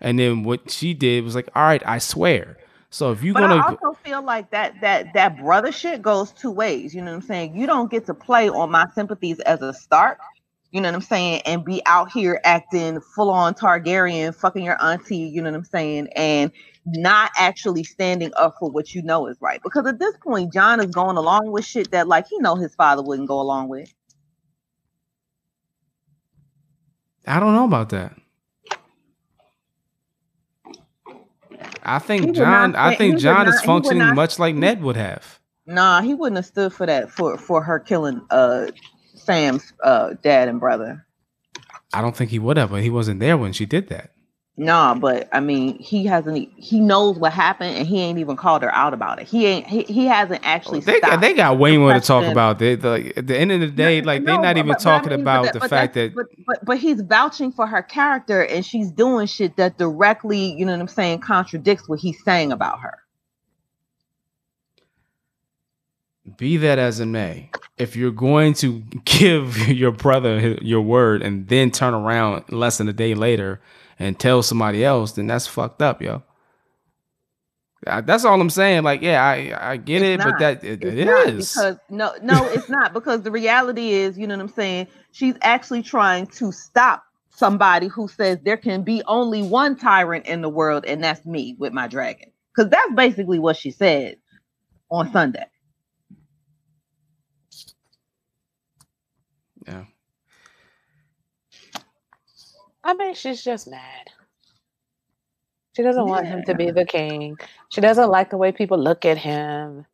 [0.01, 2.59] And then what she did was like, "All right, I swear."
[2.91, 6.33] So if you're But gonna, I also feel like that that that brother shit goes
[6.33, 6.95] two ways.
[6.95, 7.57] You know what I'm saying?
[7.57, 10.19] You don't get to play on my sympathies as a start.
[10.73, 11.43] You know what I'm saying?
[11.47, 15.17] And be out here acting full on Targaryen, fucking your auntie.
[15.17, 16.09] You know what I'm saying?
[16.17, 16.51] And
[16.95, 19.61] not actually standing up for what you know is right.
[19.63, 22.75] Because at this point, Jon is going along with shit that like he know his
[22.75, 23.93] father wouldn't go along with.
[27.27, 28.15] I don't know about that.
[31.83, 32.73] I think Jon.
[32.73, 35.39] not I think Jon not- is functioning not- much like Ned would have.
[35.67, 38.69] Nah, he wouldn't have stood for that for for her killing uh
[39.15, 41.05] Sam's uh dad and brother.
[41.93, 44.13] I don't think he would have, but he wasn't there when she did that.
[44.61, 46.51] Nah, but I mean, he hasn't.
[46.57, 49.29] He knows what happened, and he ain't even called her out about it.
[49.29, 49.69] He ain't.
[49.69, 50.81] He, he hasn't oh, actually.
[50.81, 52.59] They got, they got way more to talk about.
[52.59, 54.87] They, like, at the end of the day, like they're No, not even but- but
[54.89, 57.83] I talking mean, but about the fact that But, but but he's vouching for her
[57.83, 62.21] character, and she's doing shit that directly, you know what I'm saying, contradicts what he's
[62.25, 62.99] saying about her.
[66.37, 71.47] be that as it may, if you're going to give your brother your word and
[71.47, 73.61] then turn around less than a day later
[73.99, 76.23] and tell somebody else, then that's fucked up, yo.
[77.85, 78.83] That's all I'm saying.
[78.85, 81.55] Like, yeah, I I get It's it, but that it, it not is.
[81.57, 84.89] because no, no, it's not because the reality is, you know what I'm saying.
[85.13, 90.43] She's actually trying to stop somebody who says there can be only one tyrant in
[90.43, 92.31] the world, and that's me with my dragon.
[92.55, 94.17] Because that's basically what she said
[94.91, 95.47] on Sunday.
[102.89, 104.09] I mean, she's just mad.
[105.77, 107.37] She doesn't want him to be the king.
[107.69, 109.85] She doesn't like the way people look at him.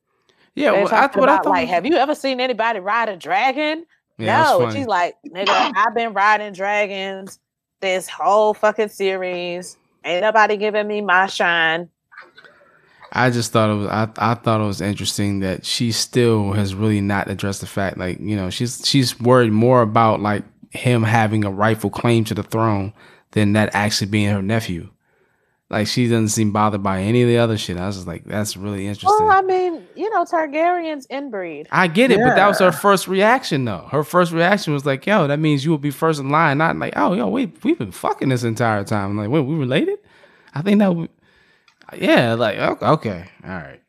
[0.55, 3.85] Yeah, well, I, what I thought like, have you ever seen anybody ride a dragon?
[4.17, 4.71] yeah, no.
[4.71, 7.41] She's like, nigga, I've been riding dragons
[7.81, 9.77] this whole fucking series.
[10.05, 11.89] Ain't nobody giving me my shine.
[13.11, 16.77] I just thought it was I, I thought it was interesting that she still has
[16.77, 21.03] really not addressed the fact like you know she's she's worried more about like him
[21.03, 22.93] having a rightful claim to the throne
[23.31, 24.91] than that actually being her nephew.
[25.71, 27.79] Like she doesn't seem bothered by any of the other shit.
[27.79, 29.27] I was just like that's really interesting.
[29.27, 31.67] Well, I mean, you know, Targaryens inbreed.
[31.73, 33.89] I get it, but that was her first reaction though.
[33.91, 36.77] Her first reaction was like, "Yo, that means you will be first in line." Not
[36.77, 39.99] like, "Oh, yo, we we've been fucking this entire time." I'm like, wait, we related?
[40.55, 40.95] I think that.
[40.95, 41.09] We,
[41.97, 43.81] Yeah, like okay, okay, all right.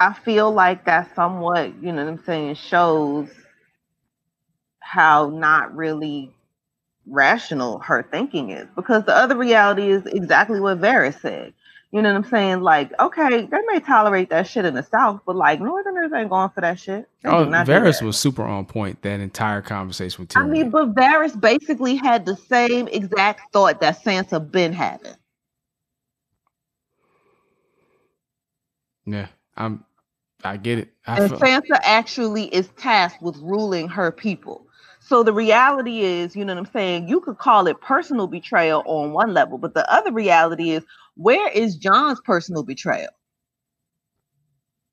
[0.00, 3.28] I feel like that somewhat, you know what I'm saying, shows
[4.82, 6.32] how not really
[7.06, 8.68] rational her thinking is.
[8.76, 11.54] Because the other reality is exactly what Varys said.
[11.92, 12.60] You know what I'm saying?
[12.62, 16.50] Like, okay, they may tolerate that shit in the South, but like Northerners ain't going
[16.50, 17.08] for that shit.
[17.22, 21.38] They Oh, Varys was super on point that entire conversation with I mean, but Varys
[21.40, 25.14] basically had the same exact thought that Sansa been having.
[29.06, 29.84] yeah, I'm.
[30.44, 30.90] I get it.
[31.06, 34.66] I And feel, Sansa actually is tasked with ruling her people.
[35.04, 37.08] So the reality is, you know what I'm saying?
[37.08, 40.84] You could call it personal betrayal on one level, but the other reality is,
[41.16, 43.10] where is Jon's personal betrayal?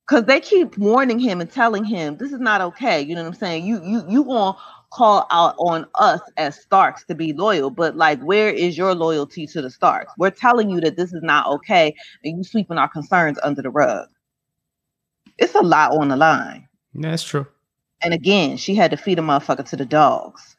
[0.08, 3.00] Because they keep warning him and telling him this is not okay.
[3.00, 3.66] You know what I'm saying?
[3.66, 4.58] You you you gonna
[4.92, 9.46] call out on us as Starks to be loyal, but like, where is your loyalty
[9.46, 10.12] to the Starks?
[10.18, 11.94] We're telling you that this is not okay,
[12.24, 14.08] and you sweeping our concerns under the rug.
[15.38, 16.68] It's a lot on the line.
[16.96, 17.46] that's true.
[18.02, 20.56] And again, she had to feed a motherfucker to the dogs.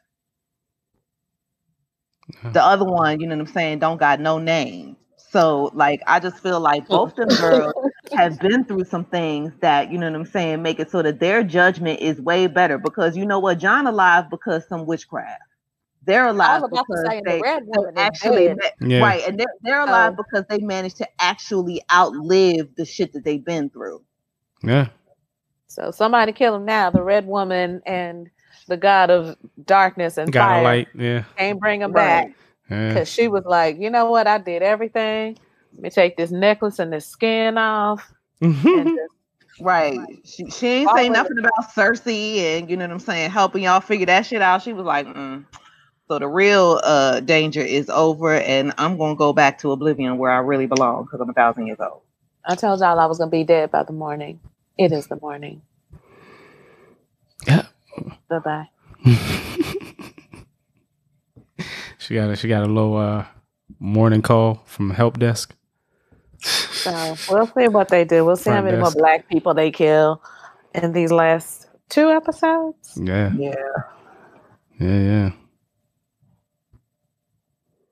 [2.43, 2.51] Yeah.
[2.51, 4.95] The other one, you know what I'm saying, don't got no name.
[5.17, 7.05] So like I just feel like oh.
[7.05, 7.73] both of them girls
[8.13, 11.19] have been through some things that, you know what I'm saying, make it so that
[11.19, 15.41] their judgment is way better because you know what, Jon alive because some witchcraft.
[16.03, 18.73] They're alive was about to because say the they red they woman is actually dead.
[18.81, 18.99] Yeah.
[19.01, 20.23] right, and they're, they're alive Oh.
[20.23, 24.01] because they managed to actually outlive the shit that they've been through.
[24.63, 24.87] Yeah,
[25.71, 26.89] So somebody kill him now.
[26.89, 28.29] The red woman and
[28.67, 30.87] the god of darkness and got a fire light.
[30.93, 32.25] Yeah, can't bring him Right.
[32.25, 32.31] back
[32.69, 32.87] yeah.
[32.89, 34.27] because she was like, you know what?
[34.27, 35.37] I did everything.
[35.73, 38.11] Let me take this necklace and this skin off.
[38.41, 38.99] Just,
[39.61, 39.99] Right.
[40.25, 43.29] She, she ain't All say of nothing about Cersei and you know what I'm saying,
[43.29, 44.63] helping y'all figure that shit out.
[44.63, 45.45] She was like, mm.
[46.07, 50.31] so the real uh danger is over, and I'm gonna go back to Oblivion where
[50.31, 52.01] I really belong because I'm a thousand years old.
[52.45, 54.39] I told y'all I was gonna be dead by the morning.
[54.81, 55.61] It is the morning.
[57.45, 57.67] Yeah.
[58.29, 58.69] Bye bye.
[61.99, 63.25] she got a she got a little uh
[63.79, 65.53] morning call from help desk.
[66.83, 68.25] So we'll see what they do.
[68.25, 70.23] We'll see how Front many more black people they kill
[70.73, 72.99] in these last two episodes.
[72.99, 73.53] Yeah, Yeah.
[74.79, 75.31] yeah, yeah.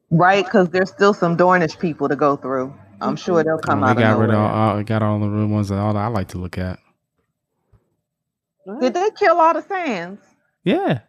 [0.10, 2.74] Right, because there's still some Dornish people to go through.
[3.02, 5.20] I'm sure they'll come Oh, out they got of rid of all, all got all
[5.20, 6.80] the real ones that all I like to look at.
[8.80, 10.22] Did they kill all the Sands?
[10.64, 11.00] Yeah.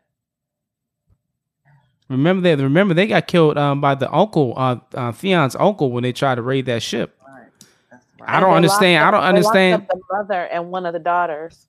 [2.08, 2.62] Remember that?
[2.62, 6.36] Remember they got killed um, by the uncle, uh, uh, Theon's uncle, when they tried
[6.36, 7.16] to raid that ship.
[7.90, 9.04] That's I don't And they understand.
[9.04, 9.82] locked I don't they understand.
[9.82, 11.68] up The mother and one of the daughters,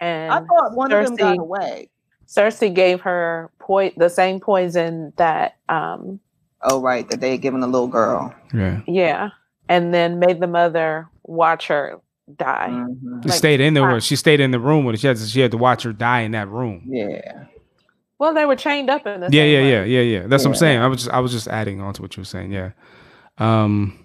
[0.00, 1.90] and I thought one of them got Cersei- away.
[2.26, 6.20] Cersei gave her poi- the same poison that, um,
[6.62, 8.34] Oh, right, that they had given a little girl.
[8.54, 9.30] Yeah, yeah,
[9.68, 12.00] and then made the mother watch her
[12.36, 12.68] die.
[12.70, 13.22] Mhm.
[13.22, 13.88] she Like, stayed in there.
[13.90, 14.98] I- with- She stayed in the room with her.
[14.98, 16.82] She had to, she had to watch her die in that room.
[16.86, 17.44] Yeah.
[18.18, 19.66] Well, they were chained up in the Yeah, yeah, room.
[19.68, 20.26] yeah, yeah, yeah.
[20.26, 20.80] That's what I'm saying.
[20.80, 22.52] I was just I was just adding on to what you were saying.
[22.52, 22.70] Yeah.
[23.38, 23.98] Um.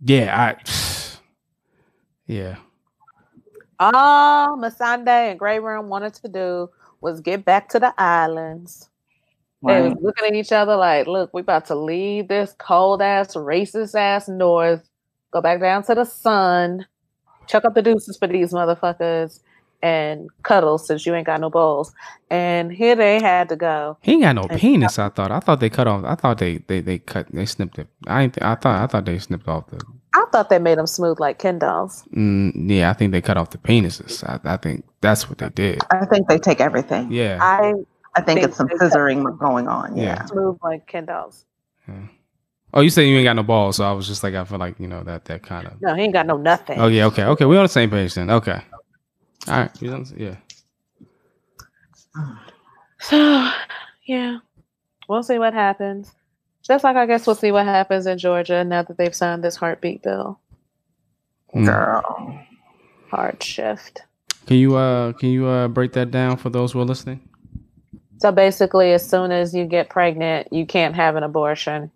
[0.00, 0.54] Yeah.
[0.56, 0.56] I.
[2.26, 2.56] Yeah.
[3.78, 8.88] All Missandei and Grey Worm wanted to do was get back to the islands.
[9.64, 13.34] They was looking at each other like, look, we about to leave this cold ass,
[13.34, 14.88] racist ass north,
[15.32, 16.86] go back down to the sun,
[17.46, 19.40] chuck up the deuces for these motherfuckers,
[19.82, 21.92] and cuddle since you ain't got no balls.
[22.30, 23.98] And here they had to go.
[24.00, 24.98] He ain't got no And- penis.
[25.00, 25.30] I thought.
[25.30, 26.04] I thought they cut off.
[26.04, 27.26] I thought they they they cut.
[27.32, 27.88] They snipped it.
[28.06, 29.80] I ain't, I thought I thought they snipped off the.
[30.14, 32.04] I thought they made them smooth like Ken dolls.
[32.14, 34.22] Mm, yeah, I think they cut off the penises.
[34.24, 35.80] I, I think that's what they did.
[35.90, 37.10] I think they take everything.
[37.10, 37.38] Yeah.
[37.40, 37.72] I
[38.14, 39.96] I think Think it's some they cut- scissoring going on.
[39.96, 40.04] Yeah.
[40.04, 40.24] Yeah.
[40.26, 41.46] smooth like Ken dolls.
[42.74, 44.58] Oh, you said you ain't got no balls, so I was just like, I feel
[44.58, 45.80] like you know that that kind of.
[45.82, 46.78] No, he ain't got no nothing.
[46.80, 48.30] Oh yeah, okay, okay, we're on the same page then.
[48.30, 48.62] Okay,
[49.48, 50.36] all right, you know, yeah,
[53.00, 53.50] So,
[54.06, 54.38] yeah,
[55.08, 56.12] we'll see what happens.
[56.62, 59.56] Just like I guess we'll see what happens in Georgia now that they've signed this
[59.56, 60.38] heartbeat bill.
[61.54, 61.66] Mm.
[61.66, 62.40] Girl.
[63.10, 64.02] Hard shift.
[64.46, 67.20] Can you uh can you uh break that down for those who are listening?
[68.22, 71.90] So basically, as soon as you get pregnant, you can't have an abortion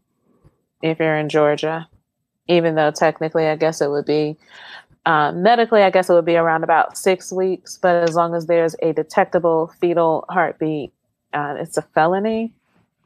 [0.83, 1.89] if you're in Georgia,
[2.49, 4.37] even though technically, I guess it would be
[5.05, 7.79] um, medically, I guess it would be around about six weeks.
[7.81, 10.93] But as long as there's a detectable fetal heartbeat,
[11.33, 12.53] uh, it's a felony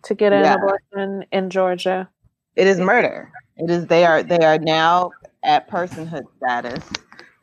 [0.05, 0.55] to get an Yeah.
[0.55, 2.09] abortion in Georgia.
[2.57, 3.31] It is murder.
[3.59, 5.11] It is they are they are now
[5.43, 6.83] at personhood status.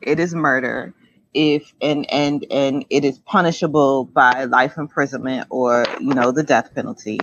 [0.00, 0.92] It is murder.
[1.34, 6.74] If and and and it is punishable by life imprisonment or you know the death
[6.74, 7.20] penalty.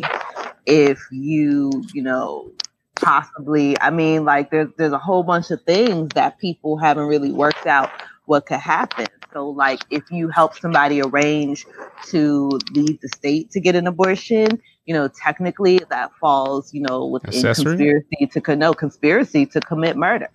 [0.66, 2.52] If you you know
[2.96, 3.80] possibly.
[3.80, 7.68] I mean, like there's there's a whole bunch of things that people haven't really worked
[7.68, 7.92] out
[8.26, 9.08] what could happen.
[9.34, 11.66] So, like, if you help somebody arrange
[12.08, 17.06] to leave the state to get an abortion, you know, technically that falls, you know,
[17.06, 17.78] within Accessory?
[17.78, 20.30] conspiracy to no conspiracy to commit murder.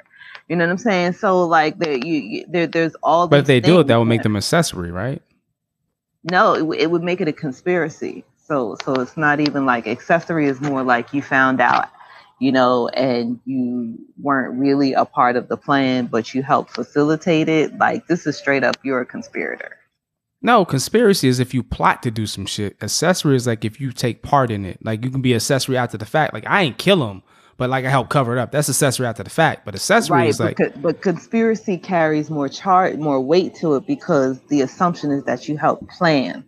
[0.50, 1.14] You know what I'm saying?
[1.14, 3.28] So, like, there, you, you there, there's all.
[3.28, 5.22] But if they do it, that would make them accessory, right?
[6.24, 8.24] no, it, w- it would make it a conspiracy.
[8.46, 11.88] So so it's not even like accessory is more like you found out,
[12.40, 17.48] you know, and you weren't really a part of the plan, but you helped facilitate
[17.48, 17.78] it.
[17.78, 19.78] Like this is straight up you're a conspirator.
[20.42, 22.82] No, conspiracy is if you plot to do some shit.
[22.82, 24.84] Accessory is like if you take part in it.
[24.84, 26.34] Like you can be accessory after the fact.
[26.34, 27.22] Like I ain't kill him,
[27.61, 28.53] but like I helped cover it up.
[28.53, 29.66] That's accessory after the fact.
[29.66, 33.87] But accessory Right, is like co- but conspiracy carries more charge, more weight to it
[33.87, 36.42] because the assumption is that you helped plan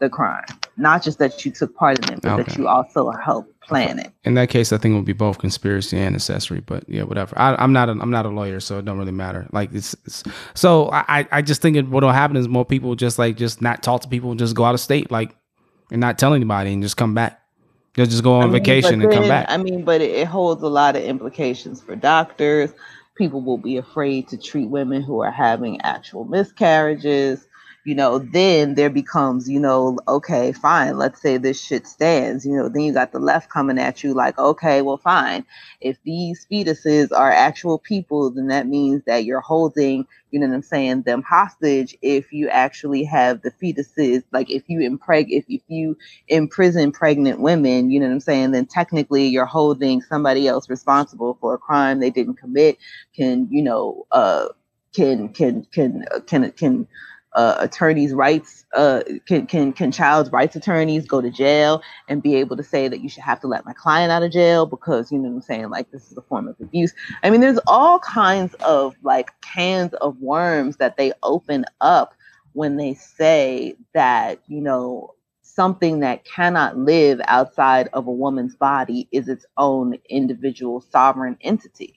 [0.00, 0.44] the crime,
[0.76, 4.10] not just that you took part in it, but that you also helped plan it.
[4.24, 6.60] in that case, I think it would be both conspiracy and accessory.
[6.60, 7.38] But yeah, whatever.
[7.38, 7.88] I, I'm not.
[7.88, 9.46] A, I'm not a lawyer, so it don't really matter.
[9.52, 9.94] Like it's.
[10.04, 10.24] it's
[10.54, 11.28] so I.
[11.30, 14.30] I- just think what'll happen is more people just like just not talk to people
[14.30, 15.36] and just go out of state, like,
[15.92, 17.40] and not tell anybody and just come back.
[17.96, 19.46] They'll just go on I mean, vacation and come back.
[19.48, 22.72] I mean, but it, it holds a lot of implications for doctors.
[23.14, 27.48] People will be afraid to treat women who are having actual miscarriages.
[27.86, 32.46] You know, then there becomes, you know, okay, fine, let's say this shit stands.
[32.46, 35.46] You know, then you got the left coming at you like, okay, well, fine.
[35.80, 40.56] If these fetuses are actual people, then that means that you're holding, you know what
[40.56, 45.46] I'm saying, them hostage if you actually have the fetuses, like if you impreg if,
[45.48, 45.96] if you
[46.28, 51.38] imprison pregnant women, you know what I'm saying, then technically you're holding somebody else responsible
[51.40, 52.78] for a crime they didn't commit.
[53.16, 54.48] Can, you know, uh
[54.94, 56.88] can can can uh, can can
[57.36, 62.34] uh, attorneys' rights uh, can can can child's rights attorneys go to jail and be
[62.34, 65.12] able to say that you should have to let my client out of jail because
[65.12, 66.94] you know what I'm saying like this is a form of abuse.
[67.22, 72.14] I mean, there's all kinds of like cans of worms that they open up
[72.54, 79.08] when they say that you know something that cannot live outside of a woman's body
[79.12, 81.94] is its own individual sovereign entity.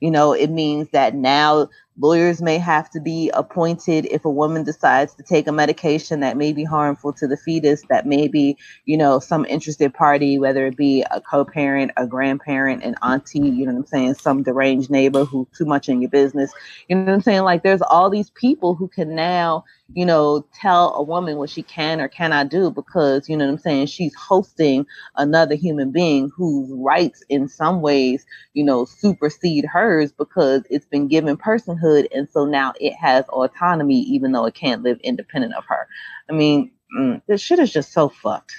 [0.00, 1.68] You know, it means that now
[1.98, 6.36] lawyers may have to be appointed if a woman decides to take a medication that
[6.36, 10.66] may be harmful to the fetus, that may be, you know, some interested party, whether
[10.66, 14.42] it be a co parent, a grandparent, an auntie, you know what I'm saying, some
[14.42, 16.52] deranged neighbor who's too much in your business.
[16.88, 17.42] You know what I'm saying?
[17.42, 21.62] Like, there's all these people who can now, you know, tell a woman what she
[21.62, 26.30] can or cannot do because, you know what I'm saying, she's hosting another human being
[26.36, 31.85] whose rights in some ways you know, supersede hers because it's been given personhood.
[32.14, 35.86] And so now it has autonomy, even though it can't live independent of her.
[36.28, 38.52] I mean, mm, this shit is just so fucked.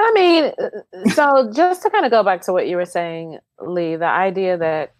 [0.00, 3.38] I mean, uh, so just to kind of go back to what you were saying,
[3.60, 4.94] Lee, the idea that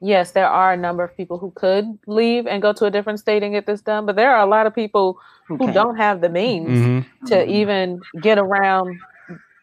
[0.00, 3.20] yes, there are a number of people who could leave and go to a different
[3.20, 6.20] state and get this done, but there are a lot of people who don't have
[6.20, 7.26] the means Mm-hmm.
[7.26, 8.98] to even get around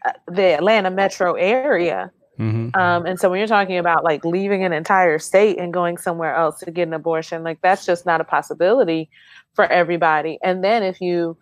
[0.05, 2.11] uh, the Atlanta metro area.
[2.39, 2.79] Mm-hmm.
[2.79, 6.35] Um, and so when you're talking about like leaving an entire state and going somewhere
[6.35, 9.09] else to get an abortion, like that's just not a possibility
[9.53, 10.37] for everybody.
[10.43, 11.35] And then if you,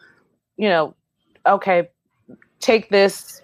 [0.57, 0.95] you know,
[1.45, 1.89] okay,
[2.59, 3.41] take this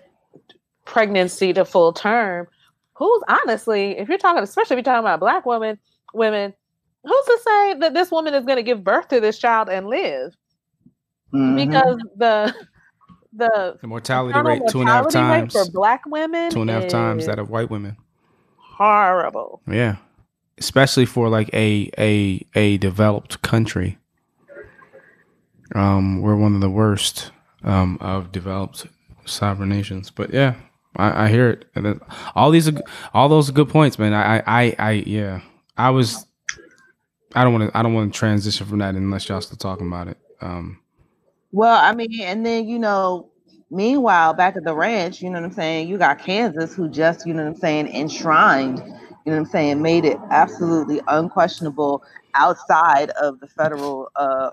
[0.86, 2.48] pregnancy to full term,
[2.94, 5.78] who's honestly, if you're talking, especially if you're talking about black women,
[6.14, 6.54] women,
[7.04, 9.88] who's to say that this woman is going to give birth to this child and
[9.88, 10.36] live?
[11.34, 11.56] Mhm.
[11.56, 12.54] Because the
[13.34, 16.70] the The mortality rate two and a half mortality times, for black women two and
[16.70, 17.98] a half times that of white women.
[18.58, 19.62] horrible.
[19.68, 19.98] Yeah,
[20.58, 23.98] especially for like a a a developed country.
[25.74, 27.32] Um, we're one of the worst
[27.64, 28.88] um of developed
[29.26, 30.12] sovereign nations.
[30.12, 30.56] But yeah,
[30.98, 31.66] I, I hear it.
[31.76, 32.02] And then
[32.36, 32.74] all these, are,
[33.14, 34.14] all those are good points, man.
[34.14, 35.42] I, I, I, I yeah,
[35.78, 36.26] I was.
[37.34, 37.78] I don't want to.
[37.78, 40.18] I don't want to transition from that unless y'all still talking about it.
[40.42, 40.80] Um,
[41.52, 43.30] Well, I mean, and then, you know,
[43.70, 45.90] meanwhile, back at the ranch, you know what I'm saying?
[45.90, 49.46] You got Kansas who just, you know what I'm saying, enshrined, you know what I'm
[49.46, 52.04] saying, made it absolutely unquestionable
[52.36, 54.52] outside of the federal uh,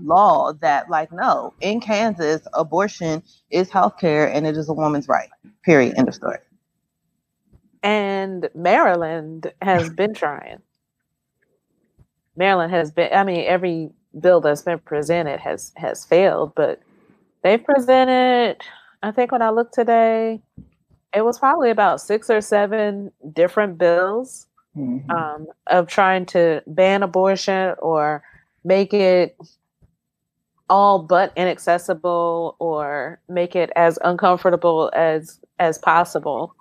[0.00, 5.28] law that, like, no, in Kansas, abortion is healthcare and it is a woman's right.
[5.62, 5.94] Period.
[5.98, 6.38] End of story.
[7.82, 10.58] And Maryland has been trying.
[12.36, 13.12] Maryland has been.
[13.12, 13.90] I mean, every
[14.20, 16.80] bill that's been presented has has failed, but
[17.42, 18.56] they've presented.
[19.02, 20.40] I think when I looked today,
[21.14, 24.46] it was probably about six or seven different bills
[24.76, 25.10] Mhm.
[25.10, 28.22] um, of trying to ban abortion or
[28.64, 29.36] make it
[30.68, 36.54] all but inaccessible or make it as uncomfortable as as possible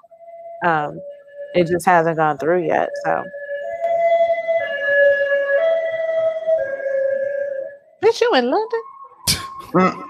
[0.64, 1.01] Um,
[1.53, 2.89] it just hasn't gone through yet.
[3.03, 3.24] So.
[8.04, 8.82] Is you in London?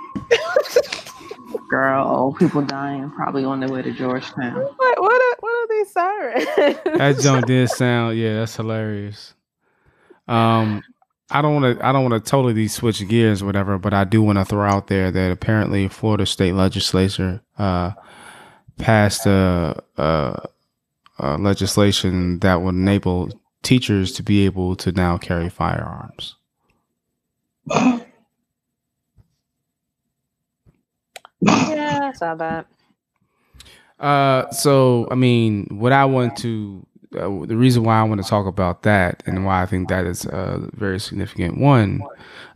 [1.70, 4.56] Girl, old people dying, probably on their way to Georgetown.
[4.56, 6.46] What what are, what are these sirens?
[6.98, 9.34] That joint did sound yeah, that's hilarious.
[10.28, 10.84] Um,
[11.30, 14.04] I don't want to I don't want to totally switch gears, or whatever, but I
[14.04, 17.92] do want to throw out there that apparently Florida state legislature uh,
[18.78, 20.46] passed a, a,
[21.20, 23.30] a legislation that would enable
[23.64, 26.36] teachers to be able to now carry firearms.
[27.70, 27.99] Yeah,
[32.03, 32.68] I saw that.
[33.99, 36.86] Uh, so I mean, what I want to,
[37.18, 40.05] uh, the reason why I want to talk about that, and why I think that
[40.05, 42.01] is a very significant one,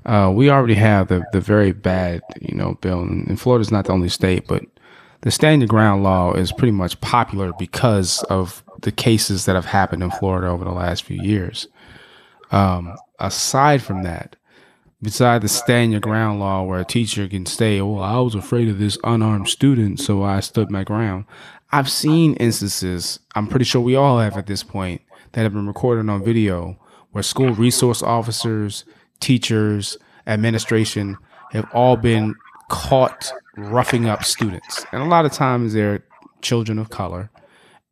[0.05, 3.93] uh, we already have the the very bad, you know, bill, and Florida's not the
[3.93, 4.64] only state, but
[5.22, 9.66] the stand your ground law is pretty much popular because of the cases that have
[9.66, 11.68] happened in Florida over the last few years.
[12.51, 14.36] Um, aside from that,
[15.02, 18.68] beside the stand your ground law where a teacher can say, Well, I was afraid
[18.68, 21.26] of this unarmed student, so I stood my ground."
[21.72, 25.02] I've seen instances, I'm pretty sure we all have at this point,
[25.34, 26.80] that have been recorded on video
[27.12, 28.86] where school resource officers,
[29.20, 31.18] teachers, administration
[31.52, 32.36] have all been
[32.70, 34.86] caught roughing up students.
[34.91, 36.04] And a lot of times they're
[36.41, 37.30] children of color.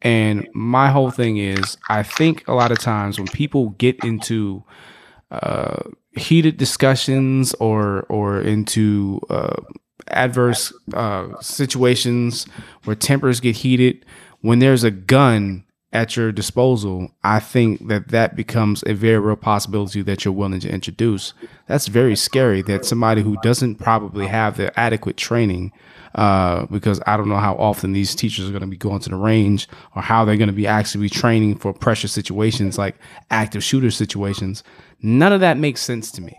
[0.02, 4.64] And my whole thing is, I think a lot of times when people get into
[5.32, 9.56] uh, heated discussions or or into uh,
[10.08, 12.46] adverse uh, situations
[12.84, 14.06] where tempers get heated,
[14.42, 15.64] when there's a gun
[15.94, 20.60] at your disposal, I think that that becomes a very real possibility that you're willing
[20.60, 21.34] to introduce.
[21.68, 22.62] That's very scary.
[22.62, 25.72] That somebody who doesn't probably have the adequate training
[26.16, 29.10] uh, because I don't know how often these teachers are going to be going to
[29.10, 32.96] the range or how they're going to be actually training for pressure situations like
[33.30, 34.64] active shooter situations.
[35.02, 36.38] None of that makes sense to me.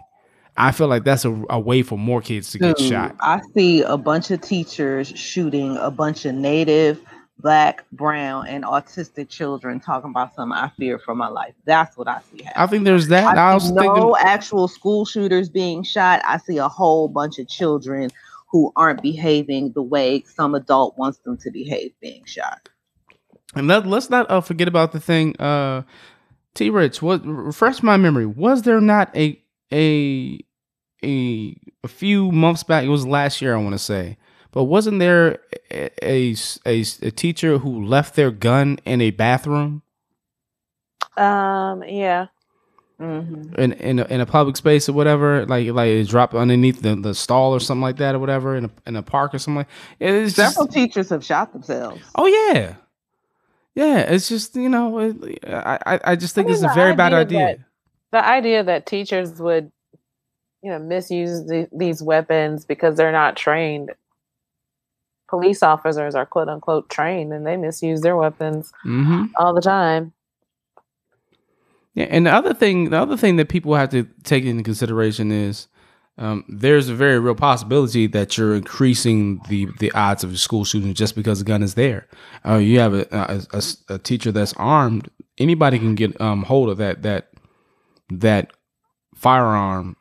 [0.56, 3.14] I feel like that's a, a way for more kids to get shot.
[3.20, 7.00] I see a bunch of teachers shooting a bunch of native,
[7.38, 11.54] black, brown, and autistic children talking about something I fear for my life.
[11.64, 12.52] That's what I see happening.
[12.56, 13.38] I think there's that.
[13.38, 16.20] I, I see no thinking, actual school shooters being shot.
[16.24, 18.10] I see a whole bunch of children
[18.50, 22.68] who aren't behaving the way some adult wants them to behave being shot.
[23.54, 25.36] and let, let's not uh, forget about the thing.
[25.38, 25.82] Uh,
[26.54, 26.70] T.
[26.70, 28.26] Rich, what refresh my memory?
[28.26, 29.40] Was there not a
[29.72, 30.40] a
[31.04, 32.84] a a few months back?
[32.84, 34.18] It was last year, I want to say.
[34.52, 35.38] But wasn't there
[35.70, 36.34] a, a,
[36.66, 39.82] a, a teacher who left their gun in a bathroom
[41.16, 42.26] Um, yeah.
[43.00, 43.54] Mhm.
[43.56, 45.46] in in a, in a public space or whatever?
[45.46, 48.64] Like like it dropped underneath the, the stall or something like that or whatever in
[48.66, 49.58] a in a park or something.
[49.58, 49.68] Like,
[50.00, 52.02] it's just, Several teachers have shot themselves.
[52.16, 52.74] oh yeah,
[53.78, 53.98] yeah.
[54.00, 55.16] It's just you know it,
[55.46, 57.56] I I- just think I mean, it's a very bad idea idea.
[57.56, 57.58] that-
[58.10, 59.70] The idea that teachers would,
[60.62, 63.92] you know, misuse the, these weapons because they're not trained.
[65.28, 70.12] Police officers are quote unquote trained and they misuse their weapons hmm all the time.
[71.94, 75.30] Yeah, and the other thing, the other thing that people have to take into consideration
[75.32, 75.68] is
[76.18, 80.64] um, there's a very real possibility that you're increasing the the odds of a school
[80.64, 82.08] shooting just because a gun is there.
[82.46, 85.08] Uh, you have a, a, a- a teacher that's armed.
[85.38, 87.30] Anybody can get um, hold of that that
[88.10, 88.52] that
[89.14, 89.96] firearm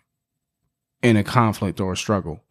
[1.03, 2.41] in a conflict or a struggle.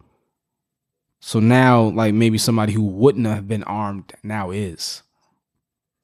[1.21, 5.03] So now, like maybe somebody who wouldn't have been armed now is.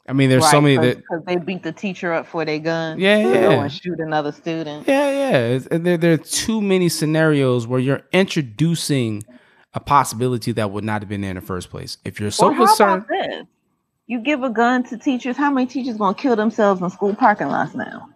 [0.09, 2.98] I mean, there's so many that because they beat the teacher up for their gun.
[2.98, 3.62] Yeah, yeah.
[3.62, 4.88] and shoot another student.
[4.88, 5.38] Yeah, yeah.
[5.57, 9.22] It's- There, there are too many scenarios where you're introducing
[9.74, 11.98] a possibility that would not have been there in the first place.
[12.05, 13.46] If you're so Well, concerned, about this?
[14.09, 15.36] You give a gun to teachers.
[15.36, 18.09] How many teachers gonna kill themselves in school parking lots now?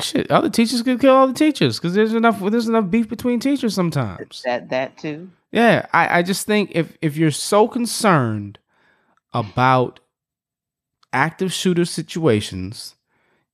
[0.00, 3.38] Shit, other teachers could kill all the teachers because there's enough there's enough beef between
[3.38, 4.40] teachers sometimes.
[4.44, 5.30] That that too.
[5.52, 8.58] Yeah, I, I just think if if you're so concerned
[9.34, 10.00] about
[11.14, 12.96] active shooter situations,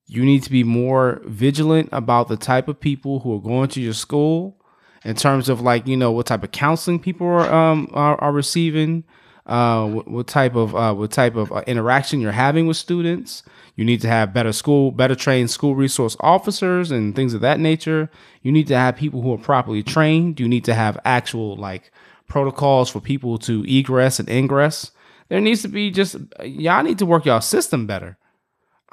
[0.06, 3.80] you need to be more vigilant about the type of people who are going to
[3.80, 4.56] your school
[5.04, 8.32] in terms of like you know what type of counseling people are um are, are
[8.32, 9.04] receiving
[9.46, 13.42] uh what, what type of uh what type of uh, interaction you're having with students.
[13.76, 17.60] You need to have better school better trained school resource officers and things of that
[17.60, 18.10] nature.
[18.42, 20.40] You need to have people who are properly trained.
[20.40, 21.92] You need to have actual like
[22.28, 24.90] protocols for people to egress and ingress
[25.30, 28.18] there needs to be just y'all need to work y'all system better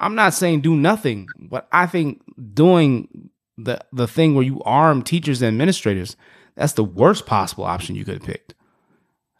[0.00, 2.22] i'm not saying do nothing but i think
[2.54, 6.16] doing the the thing where you arm teachers and administrators
[6.54, 8.54] that's the worst possible option you could have picked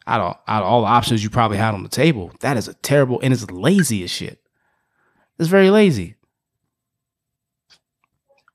[0.09, 2.67] out of out of all the options you probably had on the table, that is
[2.67, 4.41] a terrible and it's lazy as shit.
[5.37, 6.15] It's very lazy.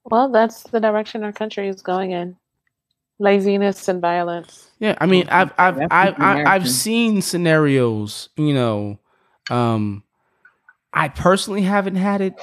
[0.05, 2.37] Well, that's the direction our country is going in.
[3.19, 4.71] Laziness and violence.
[4.81, 8.99] Yeah, I mean, I've I've I've, I've, I've seen scenarios, you know,
[9.51, 10.03] um,
[10.93, 12.35] I personally haven't had it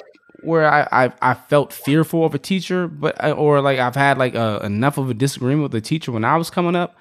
[0.43, 4.17] where I I, I felt fearful of a teacher, but uh, or like I've had
[4.17, 6.95] like a, enough of a disagreement with a teacher when I was coming up.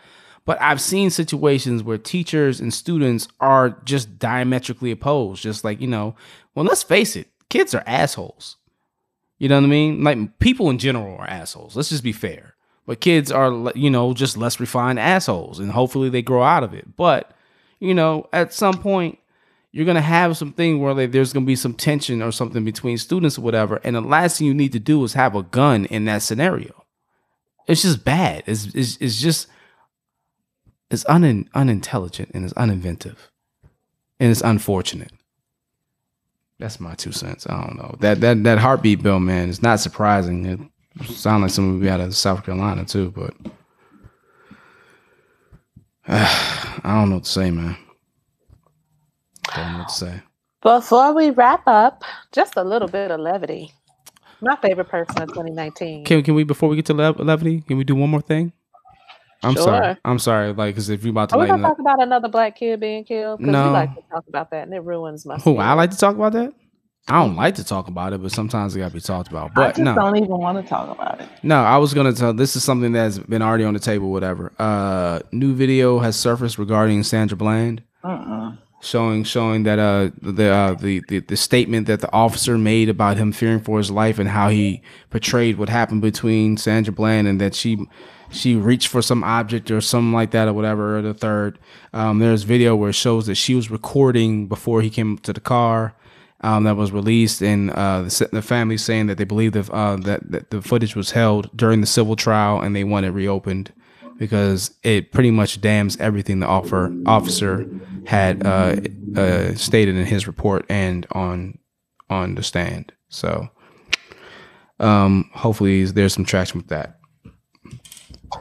[0.46, 5.42] But I've seen situations where teachers and students are just diametrically opposed.
[5.42, 6.16] Just like you know,
[6.54, 8.56] well, let's face it, kids are assholes.
[9.38, 10.04] You know what I mean?
[10.04, 11.76] Like people in general are assholes.
[11.76, 12.54] Let's just be fair.
[12.90, 16.74] But kids are, you know, just less refined assholes, and hopefully they grow out of
[16.74, 16.96] it.
[16.96, 17.30] But
[17.78, 19.20] you know, at some point,
[19.70, 23.38] you're gonna have something where like, there's gonna be some tension or something between students
[23.38, 23.76] or whatever.
[23.84, 26.84] And the last thing you need to do is have a gun in that scenario.
[27.68, 28.42] It's just bad.
[28.48, 29.46] It's it's, it's just
[30.90, 33.18] it's un, unintelligent and it's uninventive,
[34.18, 35.12] and it's unfortunate.
[36.58, 37.46] That's my two cents.
[37.46, 40.72] I don't know that that that heartbeat bill, man, is not surprising.
[41.00, 43.34] It sounds like something we out of South Carolina too, but
[46.08, 47.76] I don't know what to say, man.
[49.54, 50.22] Don't know what to say.
[50.62, 53.72] Before we wrap up, just a little bit of levity.
[54.42, 56.04] My favorite person of 2019.
[56.04, 57.60] Can can we before we get to lev- levity?
[57.62, 58.52] Can we do one more thing?
[59.42, 59.96] I'm sorry.
[60.04, 60.52] I'm sorry.
[60.52, 62.56] Like, cause if you about to Are we lighten gonna up, talk about another black
[62.56, 63.38] kid being killed?
[63.38, 63.66] Because No.
[63.68, 65.36] we like to talk about that, and it ruins my.
[65.36, 66.52] who I like to talk about that.
[67.08, 69.50] I don't like to talk about it, but sometimes it got to be talked about.
[69.50, 71.28] I But just no, don't even want to talk about it.
[71.42, 72.32] No, I was gonna tell.
[72.32, 74.12] This is something that's been already on the table.
[74.12, 74.52] Whatever.
[74.58, 78.52] Uh, new video has surfaced regarding Sandra Bland, Uh-uh.
[78.80, 83.16] showing showing that uh the uh, the, the the statement that the officer made about
[83.16, 84.80] him fearing for his life and how he
[85.10, 87.86] portrayed what happened between Sandra Bland and that she
[88.30, 90.98] she reached for some object or something like that or whatever.
[90.98, 91.58] Or the third,
[91.92, 95.40] um, there's video where it shows that she was recording before he came to the
[95.40, 95.94] car
[96.42, 99.96] um, that was released, and uh, the, the family saying that they believe that, uh,
[99.96, 103.72] that that the footage was held during the civil trial, and they want it reopened
[104.18, 107.66] because it pretty much damns everything the offer officer
[108.06, 108.76] had uh,
[109.16, 111.58] uh, stated in his report and on
[112.08, 112.92] on the stand.
[113.08, 113.48] So,
[114.78, 116.98] um, hopefully, there's some traction with that.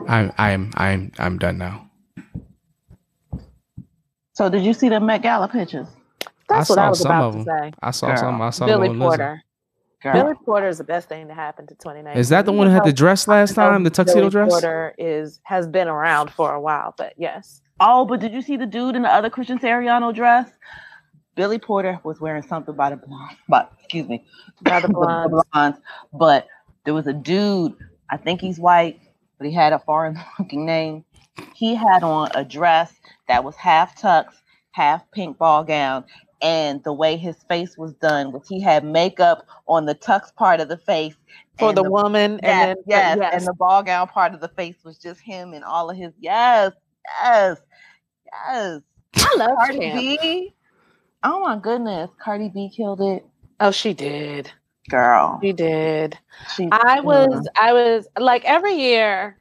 [0.08, 1.90] I'm I'm I'm I'm done now.
[4.34, 5.88] So did you see the Met Gala pictures?
[6.50, 7.46] That's I what I saw was some about of to them.
[7.46, 7.74] say.
[7.82, 8.18] I saw Girl.
[8.18, 8.42] some.
[8.42, 9.08] I saw Billy Little Lizzo.
[9.10, 9.44] Porter.
[10.02, 10.14] Girl.
[10.14, 12.20] Billy Porter is the best thing to happen to 2019.
[12.20, 13.84] Is that the one who had the dress last time?
[13.84, 14.48] The tuxedo dress?
[14.50, 14.62] Billy dress?
[14.62, 17.62] Porter is has been around for a while, but yes.
[17.82, 20.50] Oh, but did you see the dude in the other Christian Siriano dress?
[21.36, 24.26] Billy Porter was wearing something by the blonde, but excuse me,
[24.64, 25.44] By the the blondes.
[25.54, 25.80] blondes.
[26.14, 26.48] But
[26.86, 27.76] there was a dude.
[28.10, 29.00] I think he's white,
[29.38, 31.06] but he had a foreign-looking name.
[31.54, 32.94] He had on a dress
[33.28, 34.28] that was half tux,
[34.72, 36.04] half pink ball gown,
[36.42, 40.60] and the way his face was done was he had makeup on the tux part
[40.60, 41.16] of the face
[41.58, 44.40] for and the, woman, Yes, and then yes, yes, and the ball gown part of
[44.40, 46.74] the face was just him and all of his yes,
[47.22, 47.58] yes,
[48.26, 48.82] yes.
[49.18, 50.00] I love Cardi Camp.
[50.00, 50.54] B.
[51.24, 53.26] Oh my goodness, Cardi B killed it,
[53.60, 54.52] Oh, she did.
[54.90, 55.40] girl.
[55.42, 56.18] She did.
[56.56, 59.39] She, I was, I was like every year.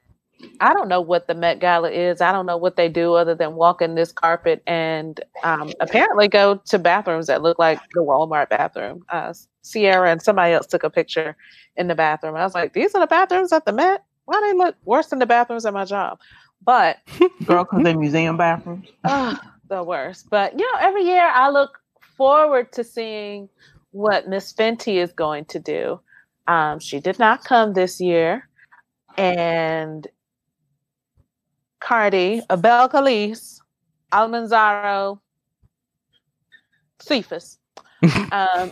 [0.60, 2.20] I don't know what the Met Gala is.
[2.20, 6.28] I don't know what they do other than walk in this carpet and um, apparently
[6.28, 9.04] go to bathrooms that look like the Walmart bathroom.
[9.08, 11.36] Uh, Sierra and somebody else took a picture
[11.76, 12.36] in the bathroom.
[12.36, 14.04] I was like, these are the bathrooms at the Met.
[14.26, 16.20] Why do they look worse than the bathrooms at my job?
[16.64, 16.98] But
[17.44, 18.88] girl because they're museum bathrooms.
[19.68, 20.30] The worst.
[20.30, 21.78] But you know, every year I look
[22.16, 23.50] forward to seeing
[23.90, 26.00] what Miss Fenty is going to do.
[26.46, 28.48] Um, she did not come this year,
[29.18, 30.06] and
[31.80, 33.60] Cardi, Abel Khalees,
[34.12, 35.20] Almanzaro,
[37.00, 37.58] Cephas,
[38.32, 38.70] um,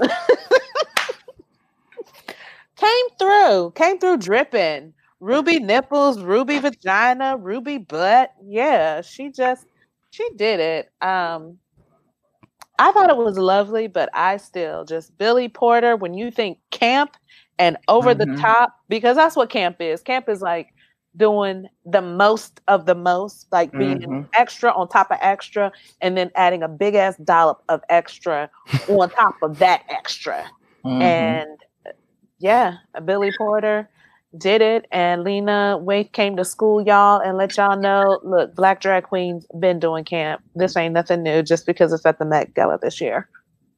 [2.76, 4.92] came through, came through dripping.
[5.20, 8.32] Ruby nipples, ruby vagina, ruby butt.
[8.44, 9.66] Yeah, she just
[10.10, 10.90] she did it.
[11.00, 11.58] Um
[12.78, 17.16] I thought it was lovely, but I still just Billy Porter when you think camp
[17.58, 18.40] and over the Mhm.
[18.40, 20.02] top because that's what camp is.
[20.02, 20.74] Camp is like
[21.16, 24.28] doing the most of the most, like being Mhm.
[24.34, 28.50] extra on top of extra and then adding a big ass dollop of extra
[28.88, 30.44] on top of that extra.
[30.84, 31.02] Mhm.
[31.02, 31.58] And
[32.38, 33.88] yeah, Billy Porter
[34.36, 34.86] did it.
[34.92, 39.46] And Lena Waithe came to school, y'all, and let y'all know look, Black Drag Queens
[39.58, 40.42] been doing camp.
[40.54, 43.28] This ain't nothing new just because it's at the Met Gala this year.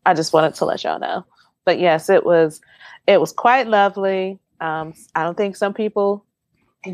[0.07, 1.25] I just wanted to let y'all know.
[1.65, 2.61] But yes, it was
[3.07, 4.39] it was quite lovely.
[4.61, 6.25] Um, I don't think some people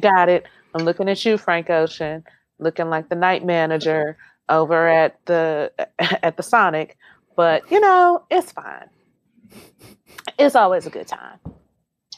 [0.01, 0.47] got it.
[0.75, 2.25] I'm looking at you, Frank Ocean,
[2.59, 4.17] looking like the night manager,
[4.49, 6.97] over at the at the Sonic,
[7.37, 8.89] but you know, it's fine.
[10.39, 11.39] It's always a good time.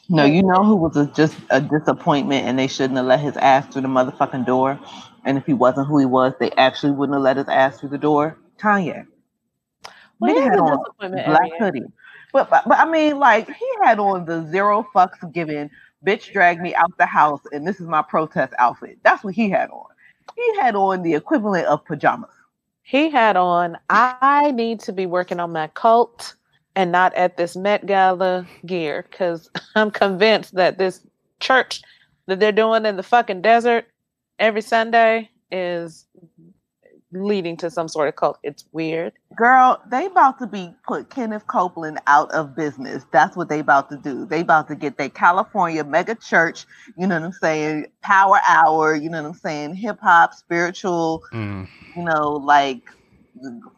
[0.09, 3.37] No, you know who was a, just a disappointment, and they shouldn't have let his
[3.37, 4.79] ass through the motherfucking door.
[5.25, 7.89] And if he wasn't who he was, they actually wouldn't have let his ass through
[7.89, 8.39] the door.
[8.61, 9.07] Kanye.
[10.21, 11.59] Well, he had on disappointment black year.
[11.59, 11.83] hoodie.
[12.33, 15.71] But, but but I mean, like he had on the zero fucks given.
[16.07, 18.99] Bitch, dragged me out the house, and this is my protest outfit.
[19.03, 19.87] That's what he had on.
[20.37, 22.31] He had on the equivalent of pajamas.
[22.83, 26.37] He had on, I need to be working on my cult
[26.77, 31.05] and not at this Met Gala gear because I'm convinced that this
[31.41, 31.83] church
[32.27, 33.87] that they're doing in the fucking desert
[34.39, 36.07] every Sunday is
[37.13, 38.39] leading to some sort of cult.
[38.43, 39.13] It's weird.
[39.37, 43.05] Girl, they about to be put Kenneth Copeland out of business.
[43.13, 44.27] That's what they about to do.
[44.27, 48.95] They about to get their California mega church, you know what I'm saying, power hour,
[48.95, 51.69] you know what I'm saying, hip hop, spiritual, Mm.
[51.97, 52.83] you know, like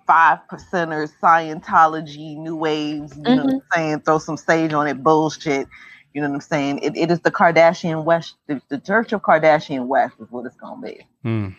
[0.06, 5.02] five percenters, Scientology, new waves, you know what I'm saying, throw some sage on it,
[5.02, 5.66] bullshit.
[6.14, 6.78] You know what I'm saying?
[6.78, 10.56] It, it is the Kardashian West, the, the Church of Kardashian West is what it's
[10.56, 11.06] gonna be.
[11.24, 11.54] Mm.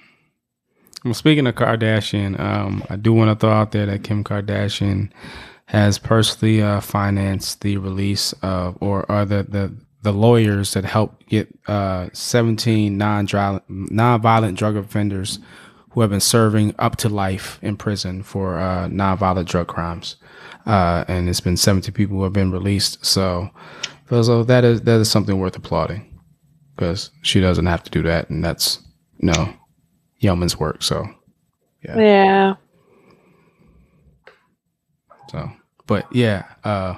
[1.04, 5.12] Well, speaking of Kardashian, um, I do want to throw out there that Kim Kardashian
[5.68, 11.28] has personally uh, financed the release of, or are the, the the lawyers that helped
[11.28, 13.28] get uh, 17 non
[13.68, 15.40] non-violent drug offenders
[15.92, 20.16] who have been serving up to life in prison for uh, non-violent drug crimes.
[20.66, 23.04] Uh, and it's been 70 people who have been released.
[23.06, 23.50] So,
[24.10, 26.20] so that is that is something worth applauding
[26.76, 28.80] because she doesn't have to do that, and that's
[29.20, 29.54] know
[30.20, 30.84] yeoman's work.
[30.84, 31.08] So,
[31.84, 32.00] Yeah.
[32.00, 32.56] Yeah.
[35.30, 35.52] so
[35.88, 36.96] but yeah, uh,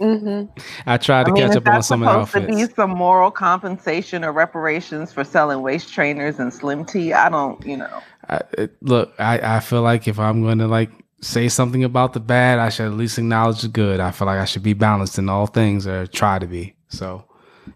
[0.00, 0.44] hmm
[0.86, 2.46] I tried to I mean, catch if up on some of the supposed to outfits.
[2.68, 7.64] be some moral compensation or reparations for selling waist trainers and slim tea, I don't,
[7.66, 8.02] you know.
[8.28, 10.90] I, it, look, I, I feel like if I'm going to like
[11.22, 14.00] say something about the bad, I should at least acknowledge the good.
[14.00, 16.74] I feel like I should be balanced in all things or try to be.
[16.88, 17.24] So,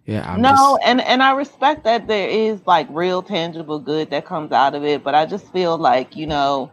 [0.09, 4.09] yeah, I'm no, just, and and I respect that there is like real tangible good
[4.09, 6.73] that comes out of it, but I just feel like you know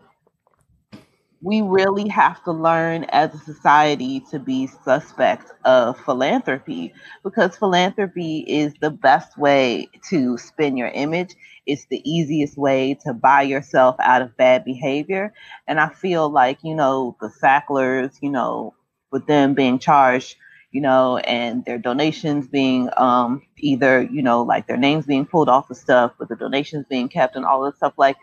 [1.41, 6.93] we really have to learn as a society to be suspect of philanthropy
[7.25, 11.36] because philanthropy is the best way to spin your image.
[11.65, 15.33] It's the easiest way to buy yourself out of bad behavior,
[15.67, 18.73] and I feel like you know the Sacklers, you know,
[19.11, 20.38] with them being charged
[20.76, 25.47] you know, and their donations being um, either, you know, like their names being pulled
[25.47, 28.17] off of stuff, but the donations being kept and all this stuff like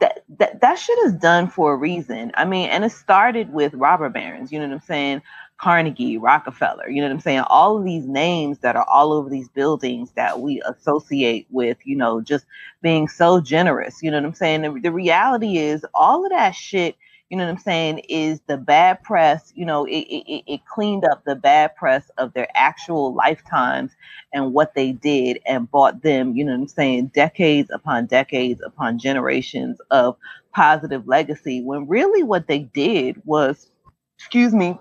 [0.00, 2.32] that, that that shit is done for a reason.
[2.34, 5.22] I mean, and it started with robber barons, you know what I'm saying?
[5.58, 7.44] Carnegie, Rockefeller, you know what I'm saying?
[7.48, 11.96] All of these names that are all over these buildings that we associate with, you
[11.96, 12.46] know, just
[12.82, 14.62] being so generous, you know what I'm saying?
[14.62, 16.96] The, the reality is all of that shit
[17.32, 21.06] you know what I'm saying, is the bad press, you know, it, it, it cleaned
[21.06, 23.92] up the bad press of their actual lifetimes
[24.34, 28.60] and what they did and bought them, you know what I'm saying, decades upon decades
[28.62, 30.18] upon generations of
[30.52, 33.70] positive legacy when really what they did was,
[34.18, 34.78] excuse me,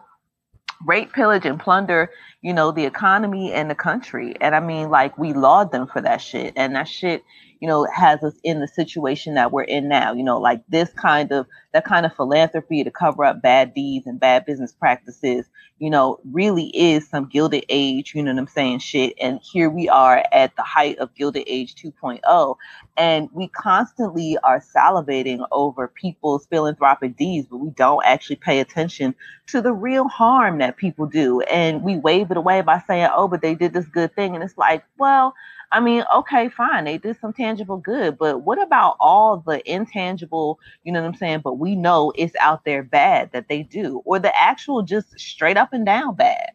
[0.85, 2.11] rape, pillage, and plunder,
[2.41, 4.35] you know, the economy and the country.
[4.41, 6.53] And I mean, like, we laud them for that shit.
[6.55, 7.23] And that shit,
[7.59, 10.13] you know, has us in the situation that we're in now.
[10.13, 14.05] You know, like this kind of that kind of philanthropy to cover up bad deeds
[14.05, 15.45] and bad business practices,
[15.79, 19.13] you know, really is some gilded age, you know what I'm saying, shit.
[19.21, 22.55] And here we are at the height of gilded age 2.0.
[22.97, 29.15] And we constantly are salivating over people's philanthropic deeds, but we don't actually pay attention
[29.47, 31.41] to the real harm that people do.
[31.41, 34.33] And we wave it away by saying, oh, but they did this good thing.
[34.35, 35.33] And it's like, well,
[35.71, 40.59] I mean, okay, fine, they did some tangible good, but what about all the intangible,
[40.83, 41.41] you know what I'm saying?
[41.43, 45.55] But we know it's out there bad that they do, or the actual just straight
[45.57, 46.51] up and down bad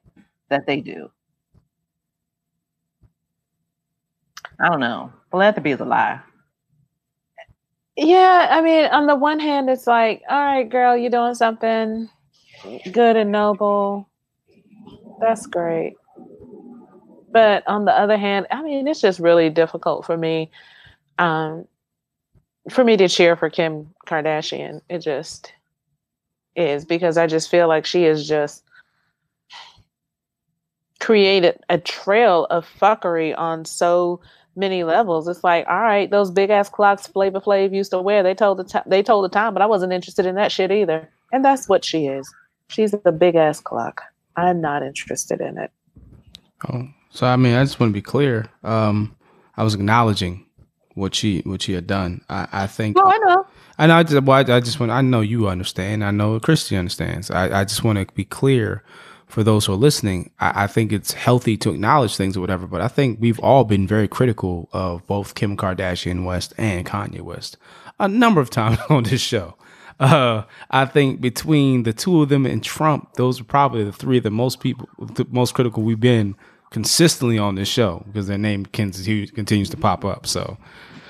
[0.51, 1.11] that they do.
[4.61, 5.13] I don't know.
[5.31, 6.21] Philanthropy is a lie.
[7.97, 12.11] Yeah, I mean, on the one hand, it's like, all right, girl, you're doing something
[12.93, 14.09] good and noble.
[15.21, 15.95] That's great.
[17.33, 20.51] But on the other hand, I mean, it's just really difficult for me,
[21.19, 21.67] um,
[22.71, 24.81] for me to cheer for Kim Kardashian.
[24.89, 25.53] It just
[26.55, 28.63] is because I just feel like she has just
[30.99, 34.21] created a trail of fuckery on so
[34.57, 35.29] many levels.
[35.29, 38.23] It's like, all right, those big ass clocks Flavor Flav used to wear.
[38.23, 38.85] They told the time.
[38.87, 41.09] They told the time, but I wasn't interested in that shit either.
[41.33, 42.33] And that's what she is.
[42.69, 44.03] She's a big ass clock.
[44.37, 45.71] I'm not interested in it.
[46.69, 48.47] Oh, so I mean, I just want to be clear.
[48.63, 49.17] Um,
[49.57, 50.47] I was acknowledging
[50.95, 52.23] what she what she had done.
[52.29, 53.47] I, I think No, I know.
[53.79, 53.97] I know.
[53.97, 54.93] I just, well, I, I just want.
[54.93, 56.05] I know you understand.
[56.05, 57.31] I know Christy understands.
[57.31, 58.83] I, I just want to be clear
[59.27, 60.31] for those who are listening.
[60.41, 63.65] I, I think it's healthy to acknowledge things or whatever, but I think we've all
[63.65, 67.57] been very critical of both Kim Kardashian West and Kanye West
[67.99, 69.57] a number of times on this show.
[69.99, 74.19] Uh, I think between the two of them and Trump, those are probably the three
[74.19, 76.37] that most people, the most critical we've been
[76.71, 80.27] consistently on this show because their name continues continues to pop up.
[80.27, 80.59] So,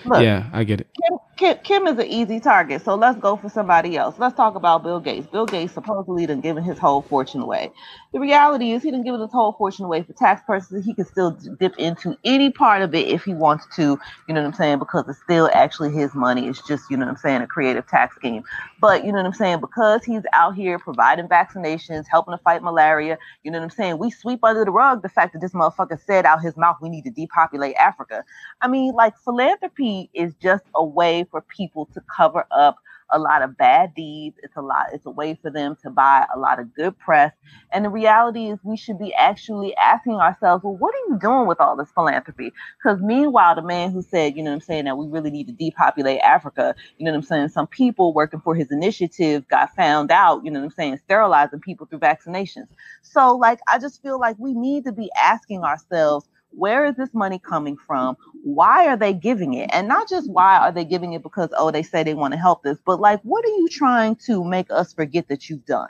[0.05, 0.89] Look, yeah, I get it.
[1.37, 4.15] Kim, Kim, is an easy target, so let's go for somebody else.
[4.19, 5.27] Let's talk about Bill Gates.
[5.27, 7.71] Bill Gates supposedly done given his whole fortune away.
[8.15, 10.87] The reality is he didn't give his whole fortune away for tax purposes.
[10.87, 14.41] He can still dip into any part of it if he wants to, you know
[14.41, 16.49] what I'm saying, because it's still actually his money.
[16.49, 18.43] It's just, you know what I'm saying, a creative tax scheme.
[18.81, 22.63] But you know what I'm saying, because he's out here providing vaccinations, helping to fight
[22.63, 25.53] malaria, you know what I'm saying, we sweep under the rug the fact that this
[25.53, 28.25] motherfucker said out his mouth we need to depopulate Africa.
[28.63, 32.77] I mean, like philanthropy is just a way for people to cover up
[33.11, 34.37] a lot of bad deeds.
[34.43, 37.33] It's a lot, it's a way for them to buy a lot of good press.
[37.73, 41.47] And the reality is we should be actually asking ourselves, well, what are you doing
[41.47, 42.53] with all this philanthropy?
[42.83, 45.47] Because meanwhile, the man who said, you know what I'm saying, that we really need
[45.47, 49.75] to depopulate Africa, you know what I'm saying, some people working for his initiative got
[49.75, 52.69] found out, you know what I'm saying, sterilizing people through vaccinations.
[53.03, 57.13] So like I just feel like we need to be asking ourselves where is this
[57.13, 58.17] money coming from?
[58.43, 59.71] Why are they giving it?
[59.73, 62.39] And not just why are they giving it because oh they say they want to
[62.39, 65.89] help this but like what are you trying to make us forget that you've done?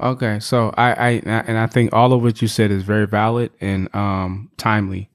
[0.00, 3.52] Okay, so I, I and I think all of what you said is very valid
[3.60, 5.08] and um, timely,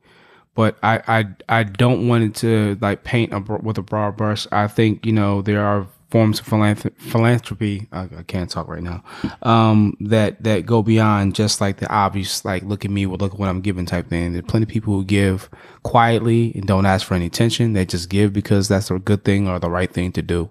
[0.55, 4.47] but I, I I don't want it to like paint a, with a broad brush.
[4.51, 6.45] I think you know there are forms of
[6.97, 7.87] philanthropy.
[7.91, 9.03] I, I can't talk right now.
[9.43, 13.33] Um, that that go beyond just like the obvious, like look at me, well, look
[13.33, 14.33] at what I'm giving type thing.
[14.33, 15.49] There's plenty of people who give
[15.83, 17.73] quietly and don't ask for any attention.
[17.73, 20.49] They just give because that's a good thing or the right thing to do.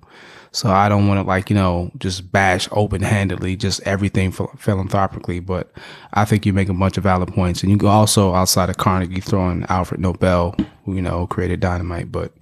[0.53, 4.53] So I don't want to like you know just bash open handedly just everything phil-
[4.57, 5.73] philanthropically, but
[6.15, 8.77] I think you make a bunch of valid points, and you can also outside of
[8.77, 10.55] Carnegie throwing Alfred Nobel,
[10.85, 12.33] who you know created dynamite, but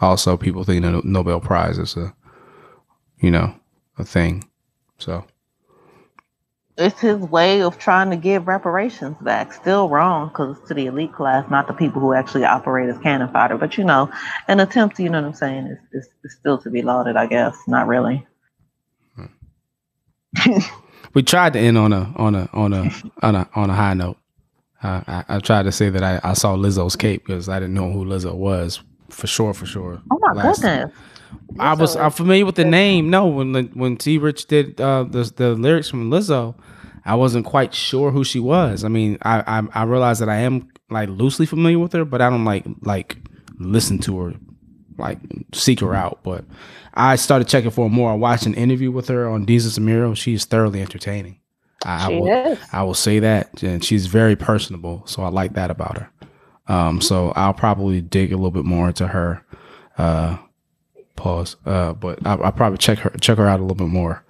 [0.00, 2.14] also people think the Nobel Prize is a
[3.22, 3.54] you know
[3.98, 4.44] a thing.
[4.98, 5.24] So
[6.76, 9.52] it's his way of trying to give reparations back.
[9.52, 12.98] Still wrong because it's to the elite class, not the people who actually operate as
[12.98, 13.56] cannon fodder.
[13.56, 14.10] But you know,
[14.48, 17.26] an attempt, you know what I'm saying, is, is, is still to be lauded, I
[17.26, 17.56] guess.
[17.66, 18.26] Not really.
[21.14, 22.90] we tried to end on a on a on a
[23.22, 24.16] on a on a high note.
[24.82, 27.74] Uh, I, I tried to say that I, I saw Lizzo's cape because I didn't
[27.74, 30.02] know who Lizzo was for sure, for sure.
[30.10, 30.90] Oh my goodness.
[31.58, 33.10] I was I'm familiar with the name.
[33.10, 36.54] No, when when T Rich did uh, the the lyrics from Lizzo,
[37.04, 38.84] I wasn't quite sure who she was.
[38.84, 42.20] I mean, I I, I realized that I am like loosely familiar with her, but
[42.20, 43.16] I don't like like
[43.58, 44.34] listen to her,
[44.98, 45.18] like
[45.52, 46.20] seek her out.
[46.22, 46.44] But
[46.94, 48.12] I started checking for more.
[48.12, 50.14] I watched an interview with her on Desus & Mero.
[50.14, 51.38] She is thoroughly entertaining.
[51.84, 52.58] I, I She will, is.
[52.72, 55.02] I will say that, and she's very personable.
[55.06, 56.10] So I like that about her.
[56.68, 59.44] Um, so I'll probably dig a little bit more into her.
[59.98, 60.38] Uh,
[61.22, 61.56] pause.
[61.64, 64.24] Uh, but I, I'll probably check her check her out a little bit more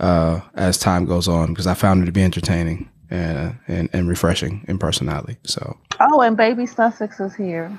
[0.00, 4.08] uh, as time goes on because I found her to be entertaining and and, and
[4.08, 5.36] refreshing in personality.
[5.44, 7.76] So Oh, and baby Sussex is here.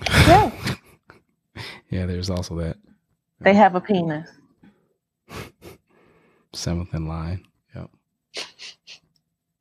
[0.28, 0.50] Yeah.
[1.90, 2.76] yeah, there's also that
[3.40, 4.28] They have a penis.
[6.52, 7.44] seventh in line.
[7.74, 7.90] Yep.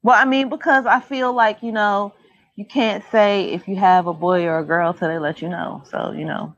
[0.03, 2.13] Well, I mean, because I feel like, you know,
[2.55, 5.49] you can't say if you have a boy or a girl till they let you
[5.49, 5.84] know.
[5.89, 6.53] So, you know.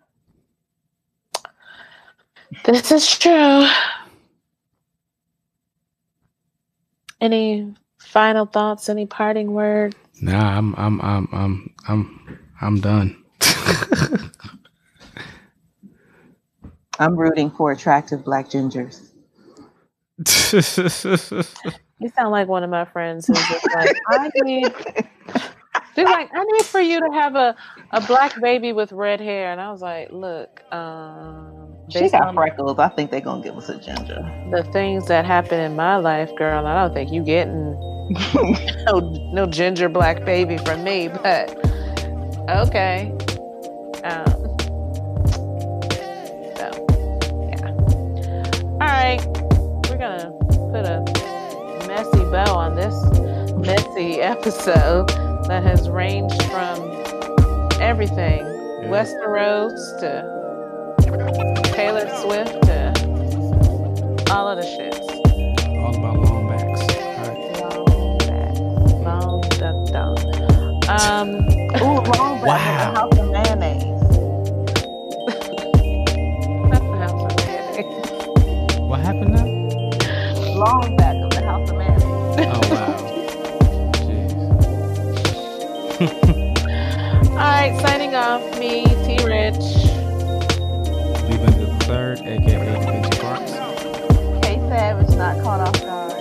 [2.66, 3.68] This is true.
[7.22, 8.90] Any final thoughts?
[8.90, 9.96] Any parting words?
[10.22, 13.24] Nah, I'm I'm I'm I'm I'm I'm done.
[17.00, 19.12] I'm rooting for attractive black gingers.
[22.00, 24.74] You sound like one of my friends who's just like, I need.
[25.96, 27.56] She's like, I need for you to have a,
[27.92, 32.28] a black baby with red hair, and I was like, look, um, She based got
[32.28, 32.80] on freckles.
[32.80, 34.20] I think they're gonna give us a ginger.
[34.52, 37.80] the things that happen in my life, girl, I don't think you getting
[38.86, 39.00] no
[39.32, 41.50] no ginger black baby from me, but
[42.50, 43.12] okay.
[44.04, 44.58] Um,
[46.58, 46.68] so
[47.48, 47.72] yeah.
[48.74, 49.26] All right,
[49.90, 50.32] we're gonna
[50.72, 51.04] put a
[51.88, 52.96] messy bow on this
[53.66, 55.08] messy episode
[55.48, 56.92] that has ranged from
[57.82, 58.44] everything
[58.90, 60.38] Westeros to
[61.98, 62.94] Taylor Swift to
[64.32, 65.02] all of the shits.
[65.80, 66.82] All about long backs.
[66.96, 67.40] All right.
[67.60, 68.54] Long back.
[69.04, 70.18] Long duck dong.
[70.90, 71.30] Um,
[71.82, 72.46] Ooh, long back Wow.
[72.46, 72.94] wow.
[72.94, 73.84] house of mayonnaise.
[76.70, 78.80] that's the house of mayonnaise.
[78.80, 79.46] What happened now?
[80.54, 82.04] Long back of the House of Manny.
[82.06, 82.94] Oh wow.
[84.06, 84.32] Jeez.
[87.32, 88.44] All right, signing off.
[88.60, 88.86] Me,
[92.20, 93.52] the third, aka Benji Parks.
[94.46, 96.14] K Savage not caught off guard.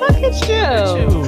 [0.00, 0.46] Look at you.
[0.46, 1.24] Chew.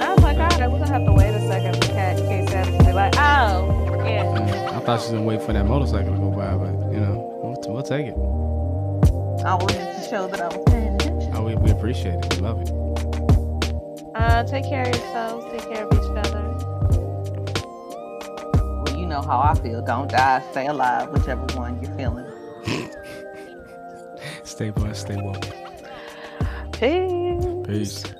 [0.00, 2.46] I was like, God, I was gonna have to wait a second for Cat K
[2.48, 4.72] Savage to be like, oh, yeah.
[4.74, 7.40] I thought she was gonna wait for that motorcycle to go by, but you know,
[7.42, 8.14] we'll, we'll take it.
[9.44, 11.32] I wanted to show that I was paying attention.
[11.34, 12.34] Oh, we, we appreciate it.
[12.34, 12.70] We love it.
[14.14, 15.46] Uh, take care of yourselves.
[15.50, 16.42] Take care of each other.
[18.84, 19.80] Well, you know how I feel.
[19.82, 22.29] Don't die, stay alive, whichever one you're feeling.
[24.60, 25.46] Stay blessed, stay woke.
[26.72, 27.66] Peace.
[27.66, 28.19] Peace.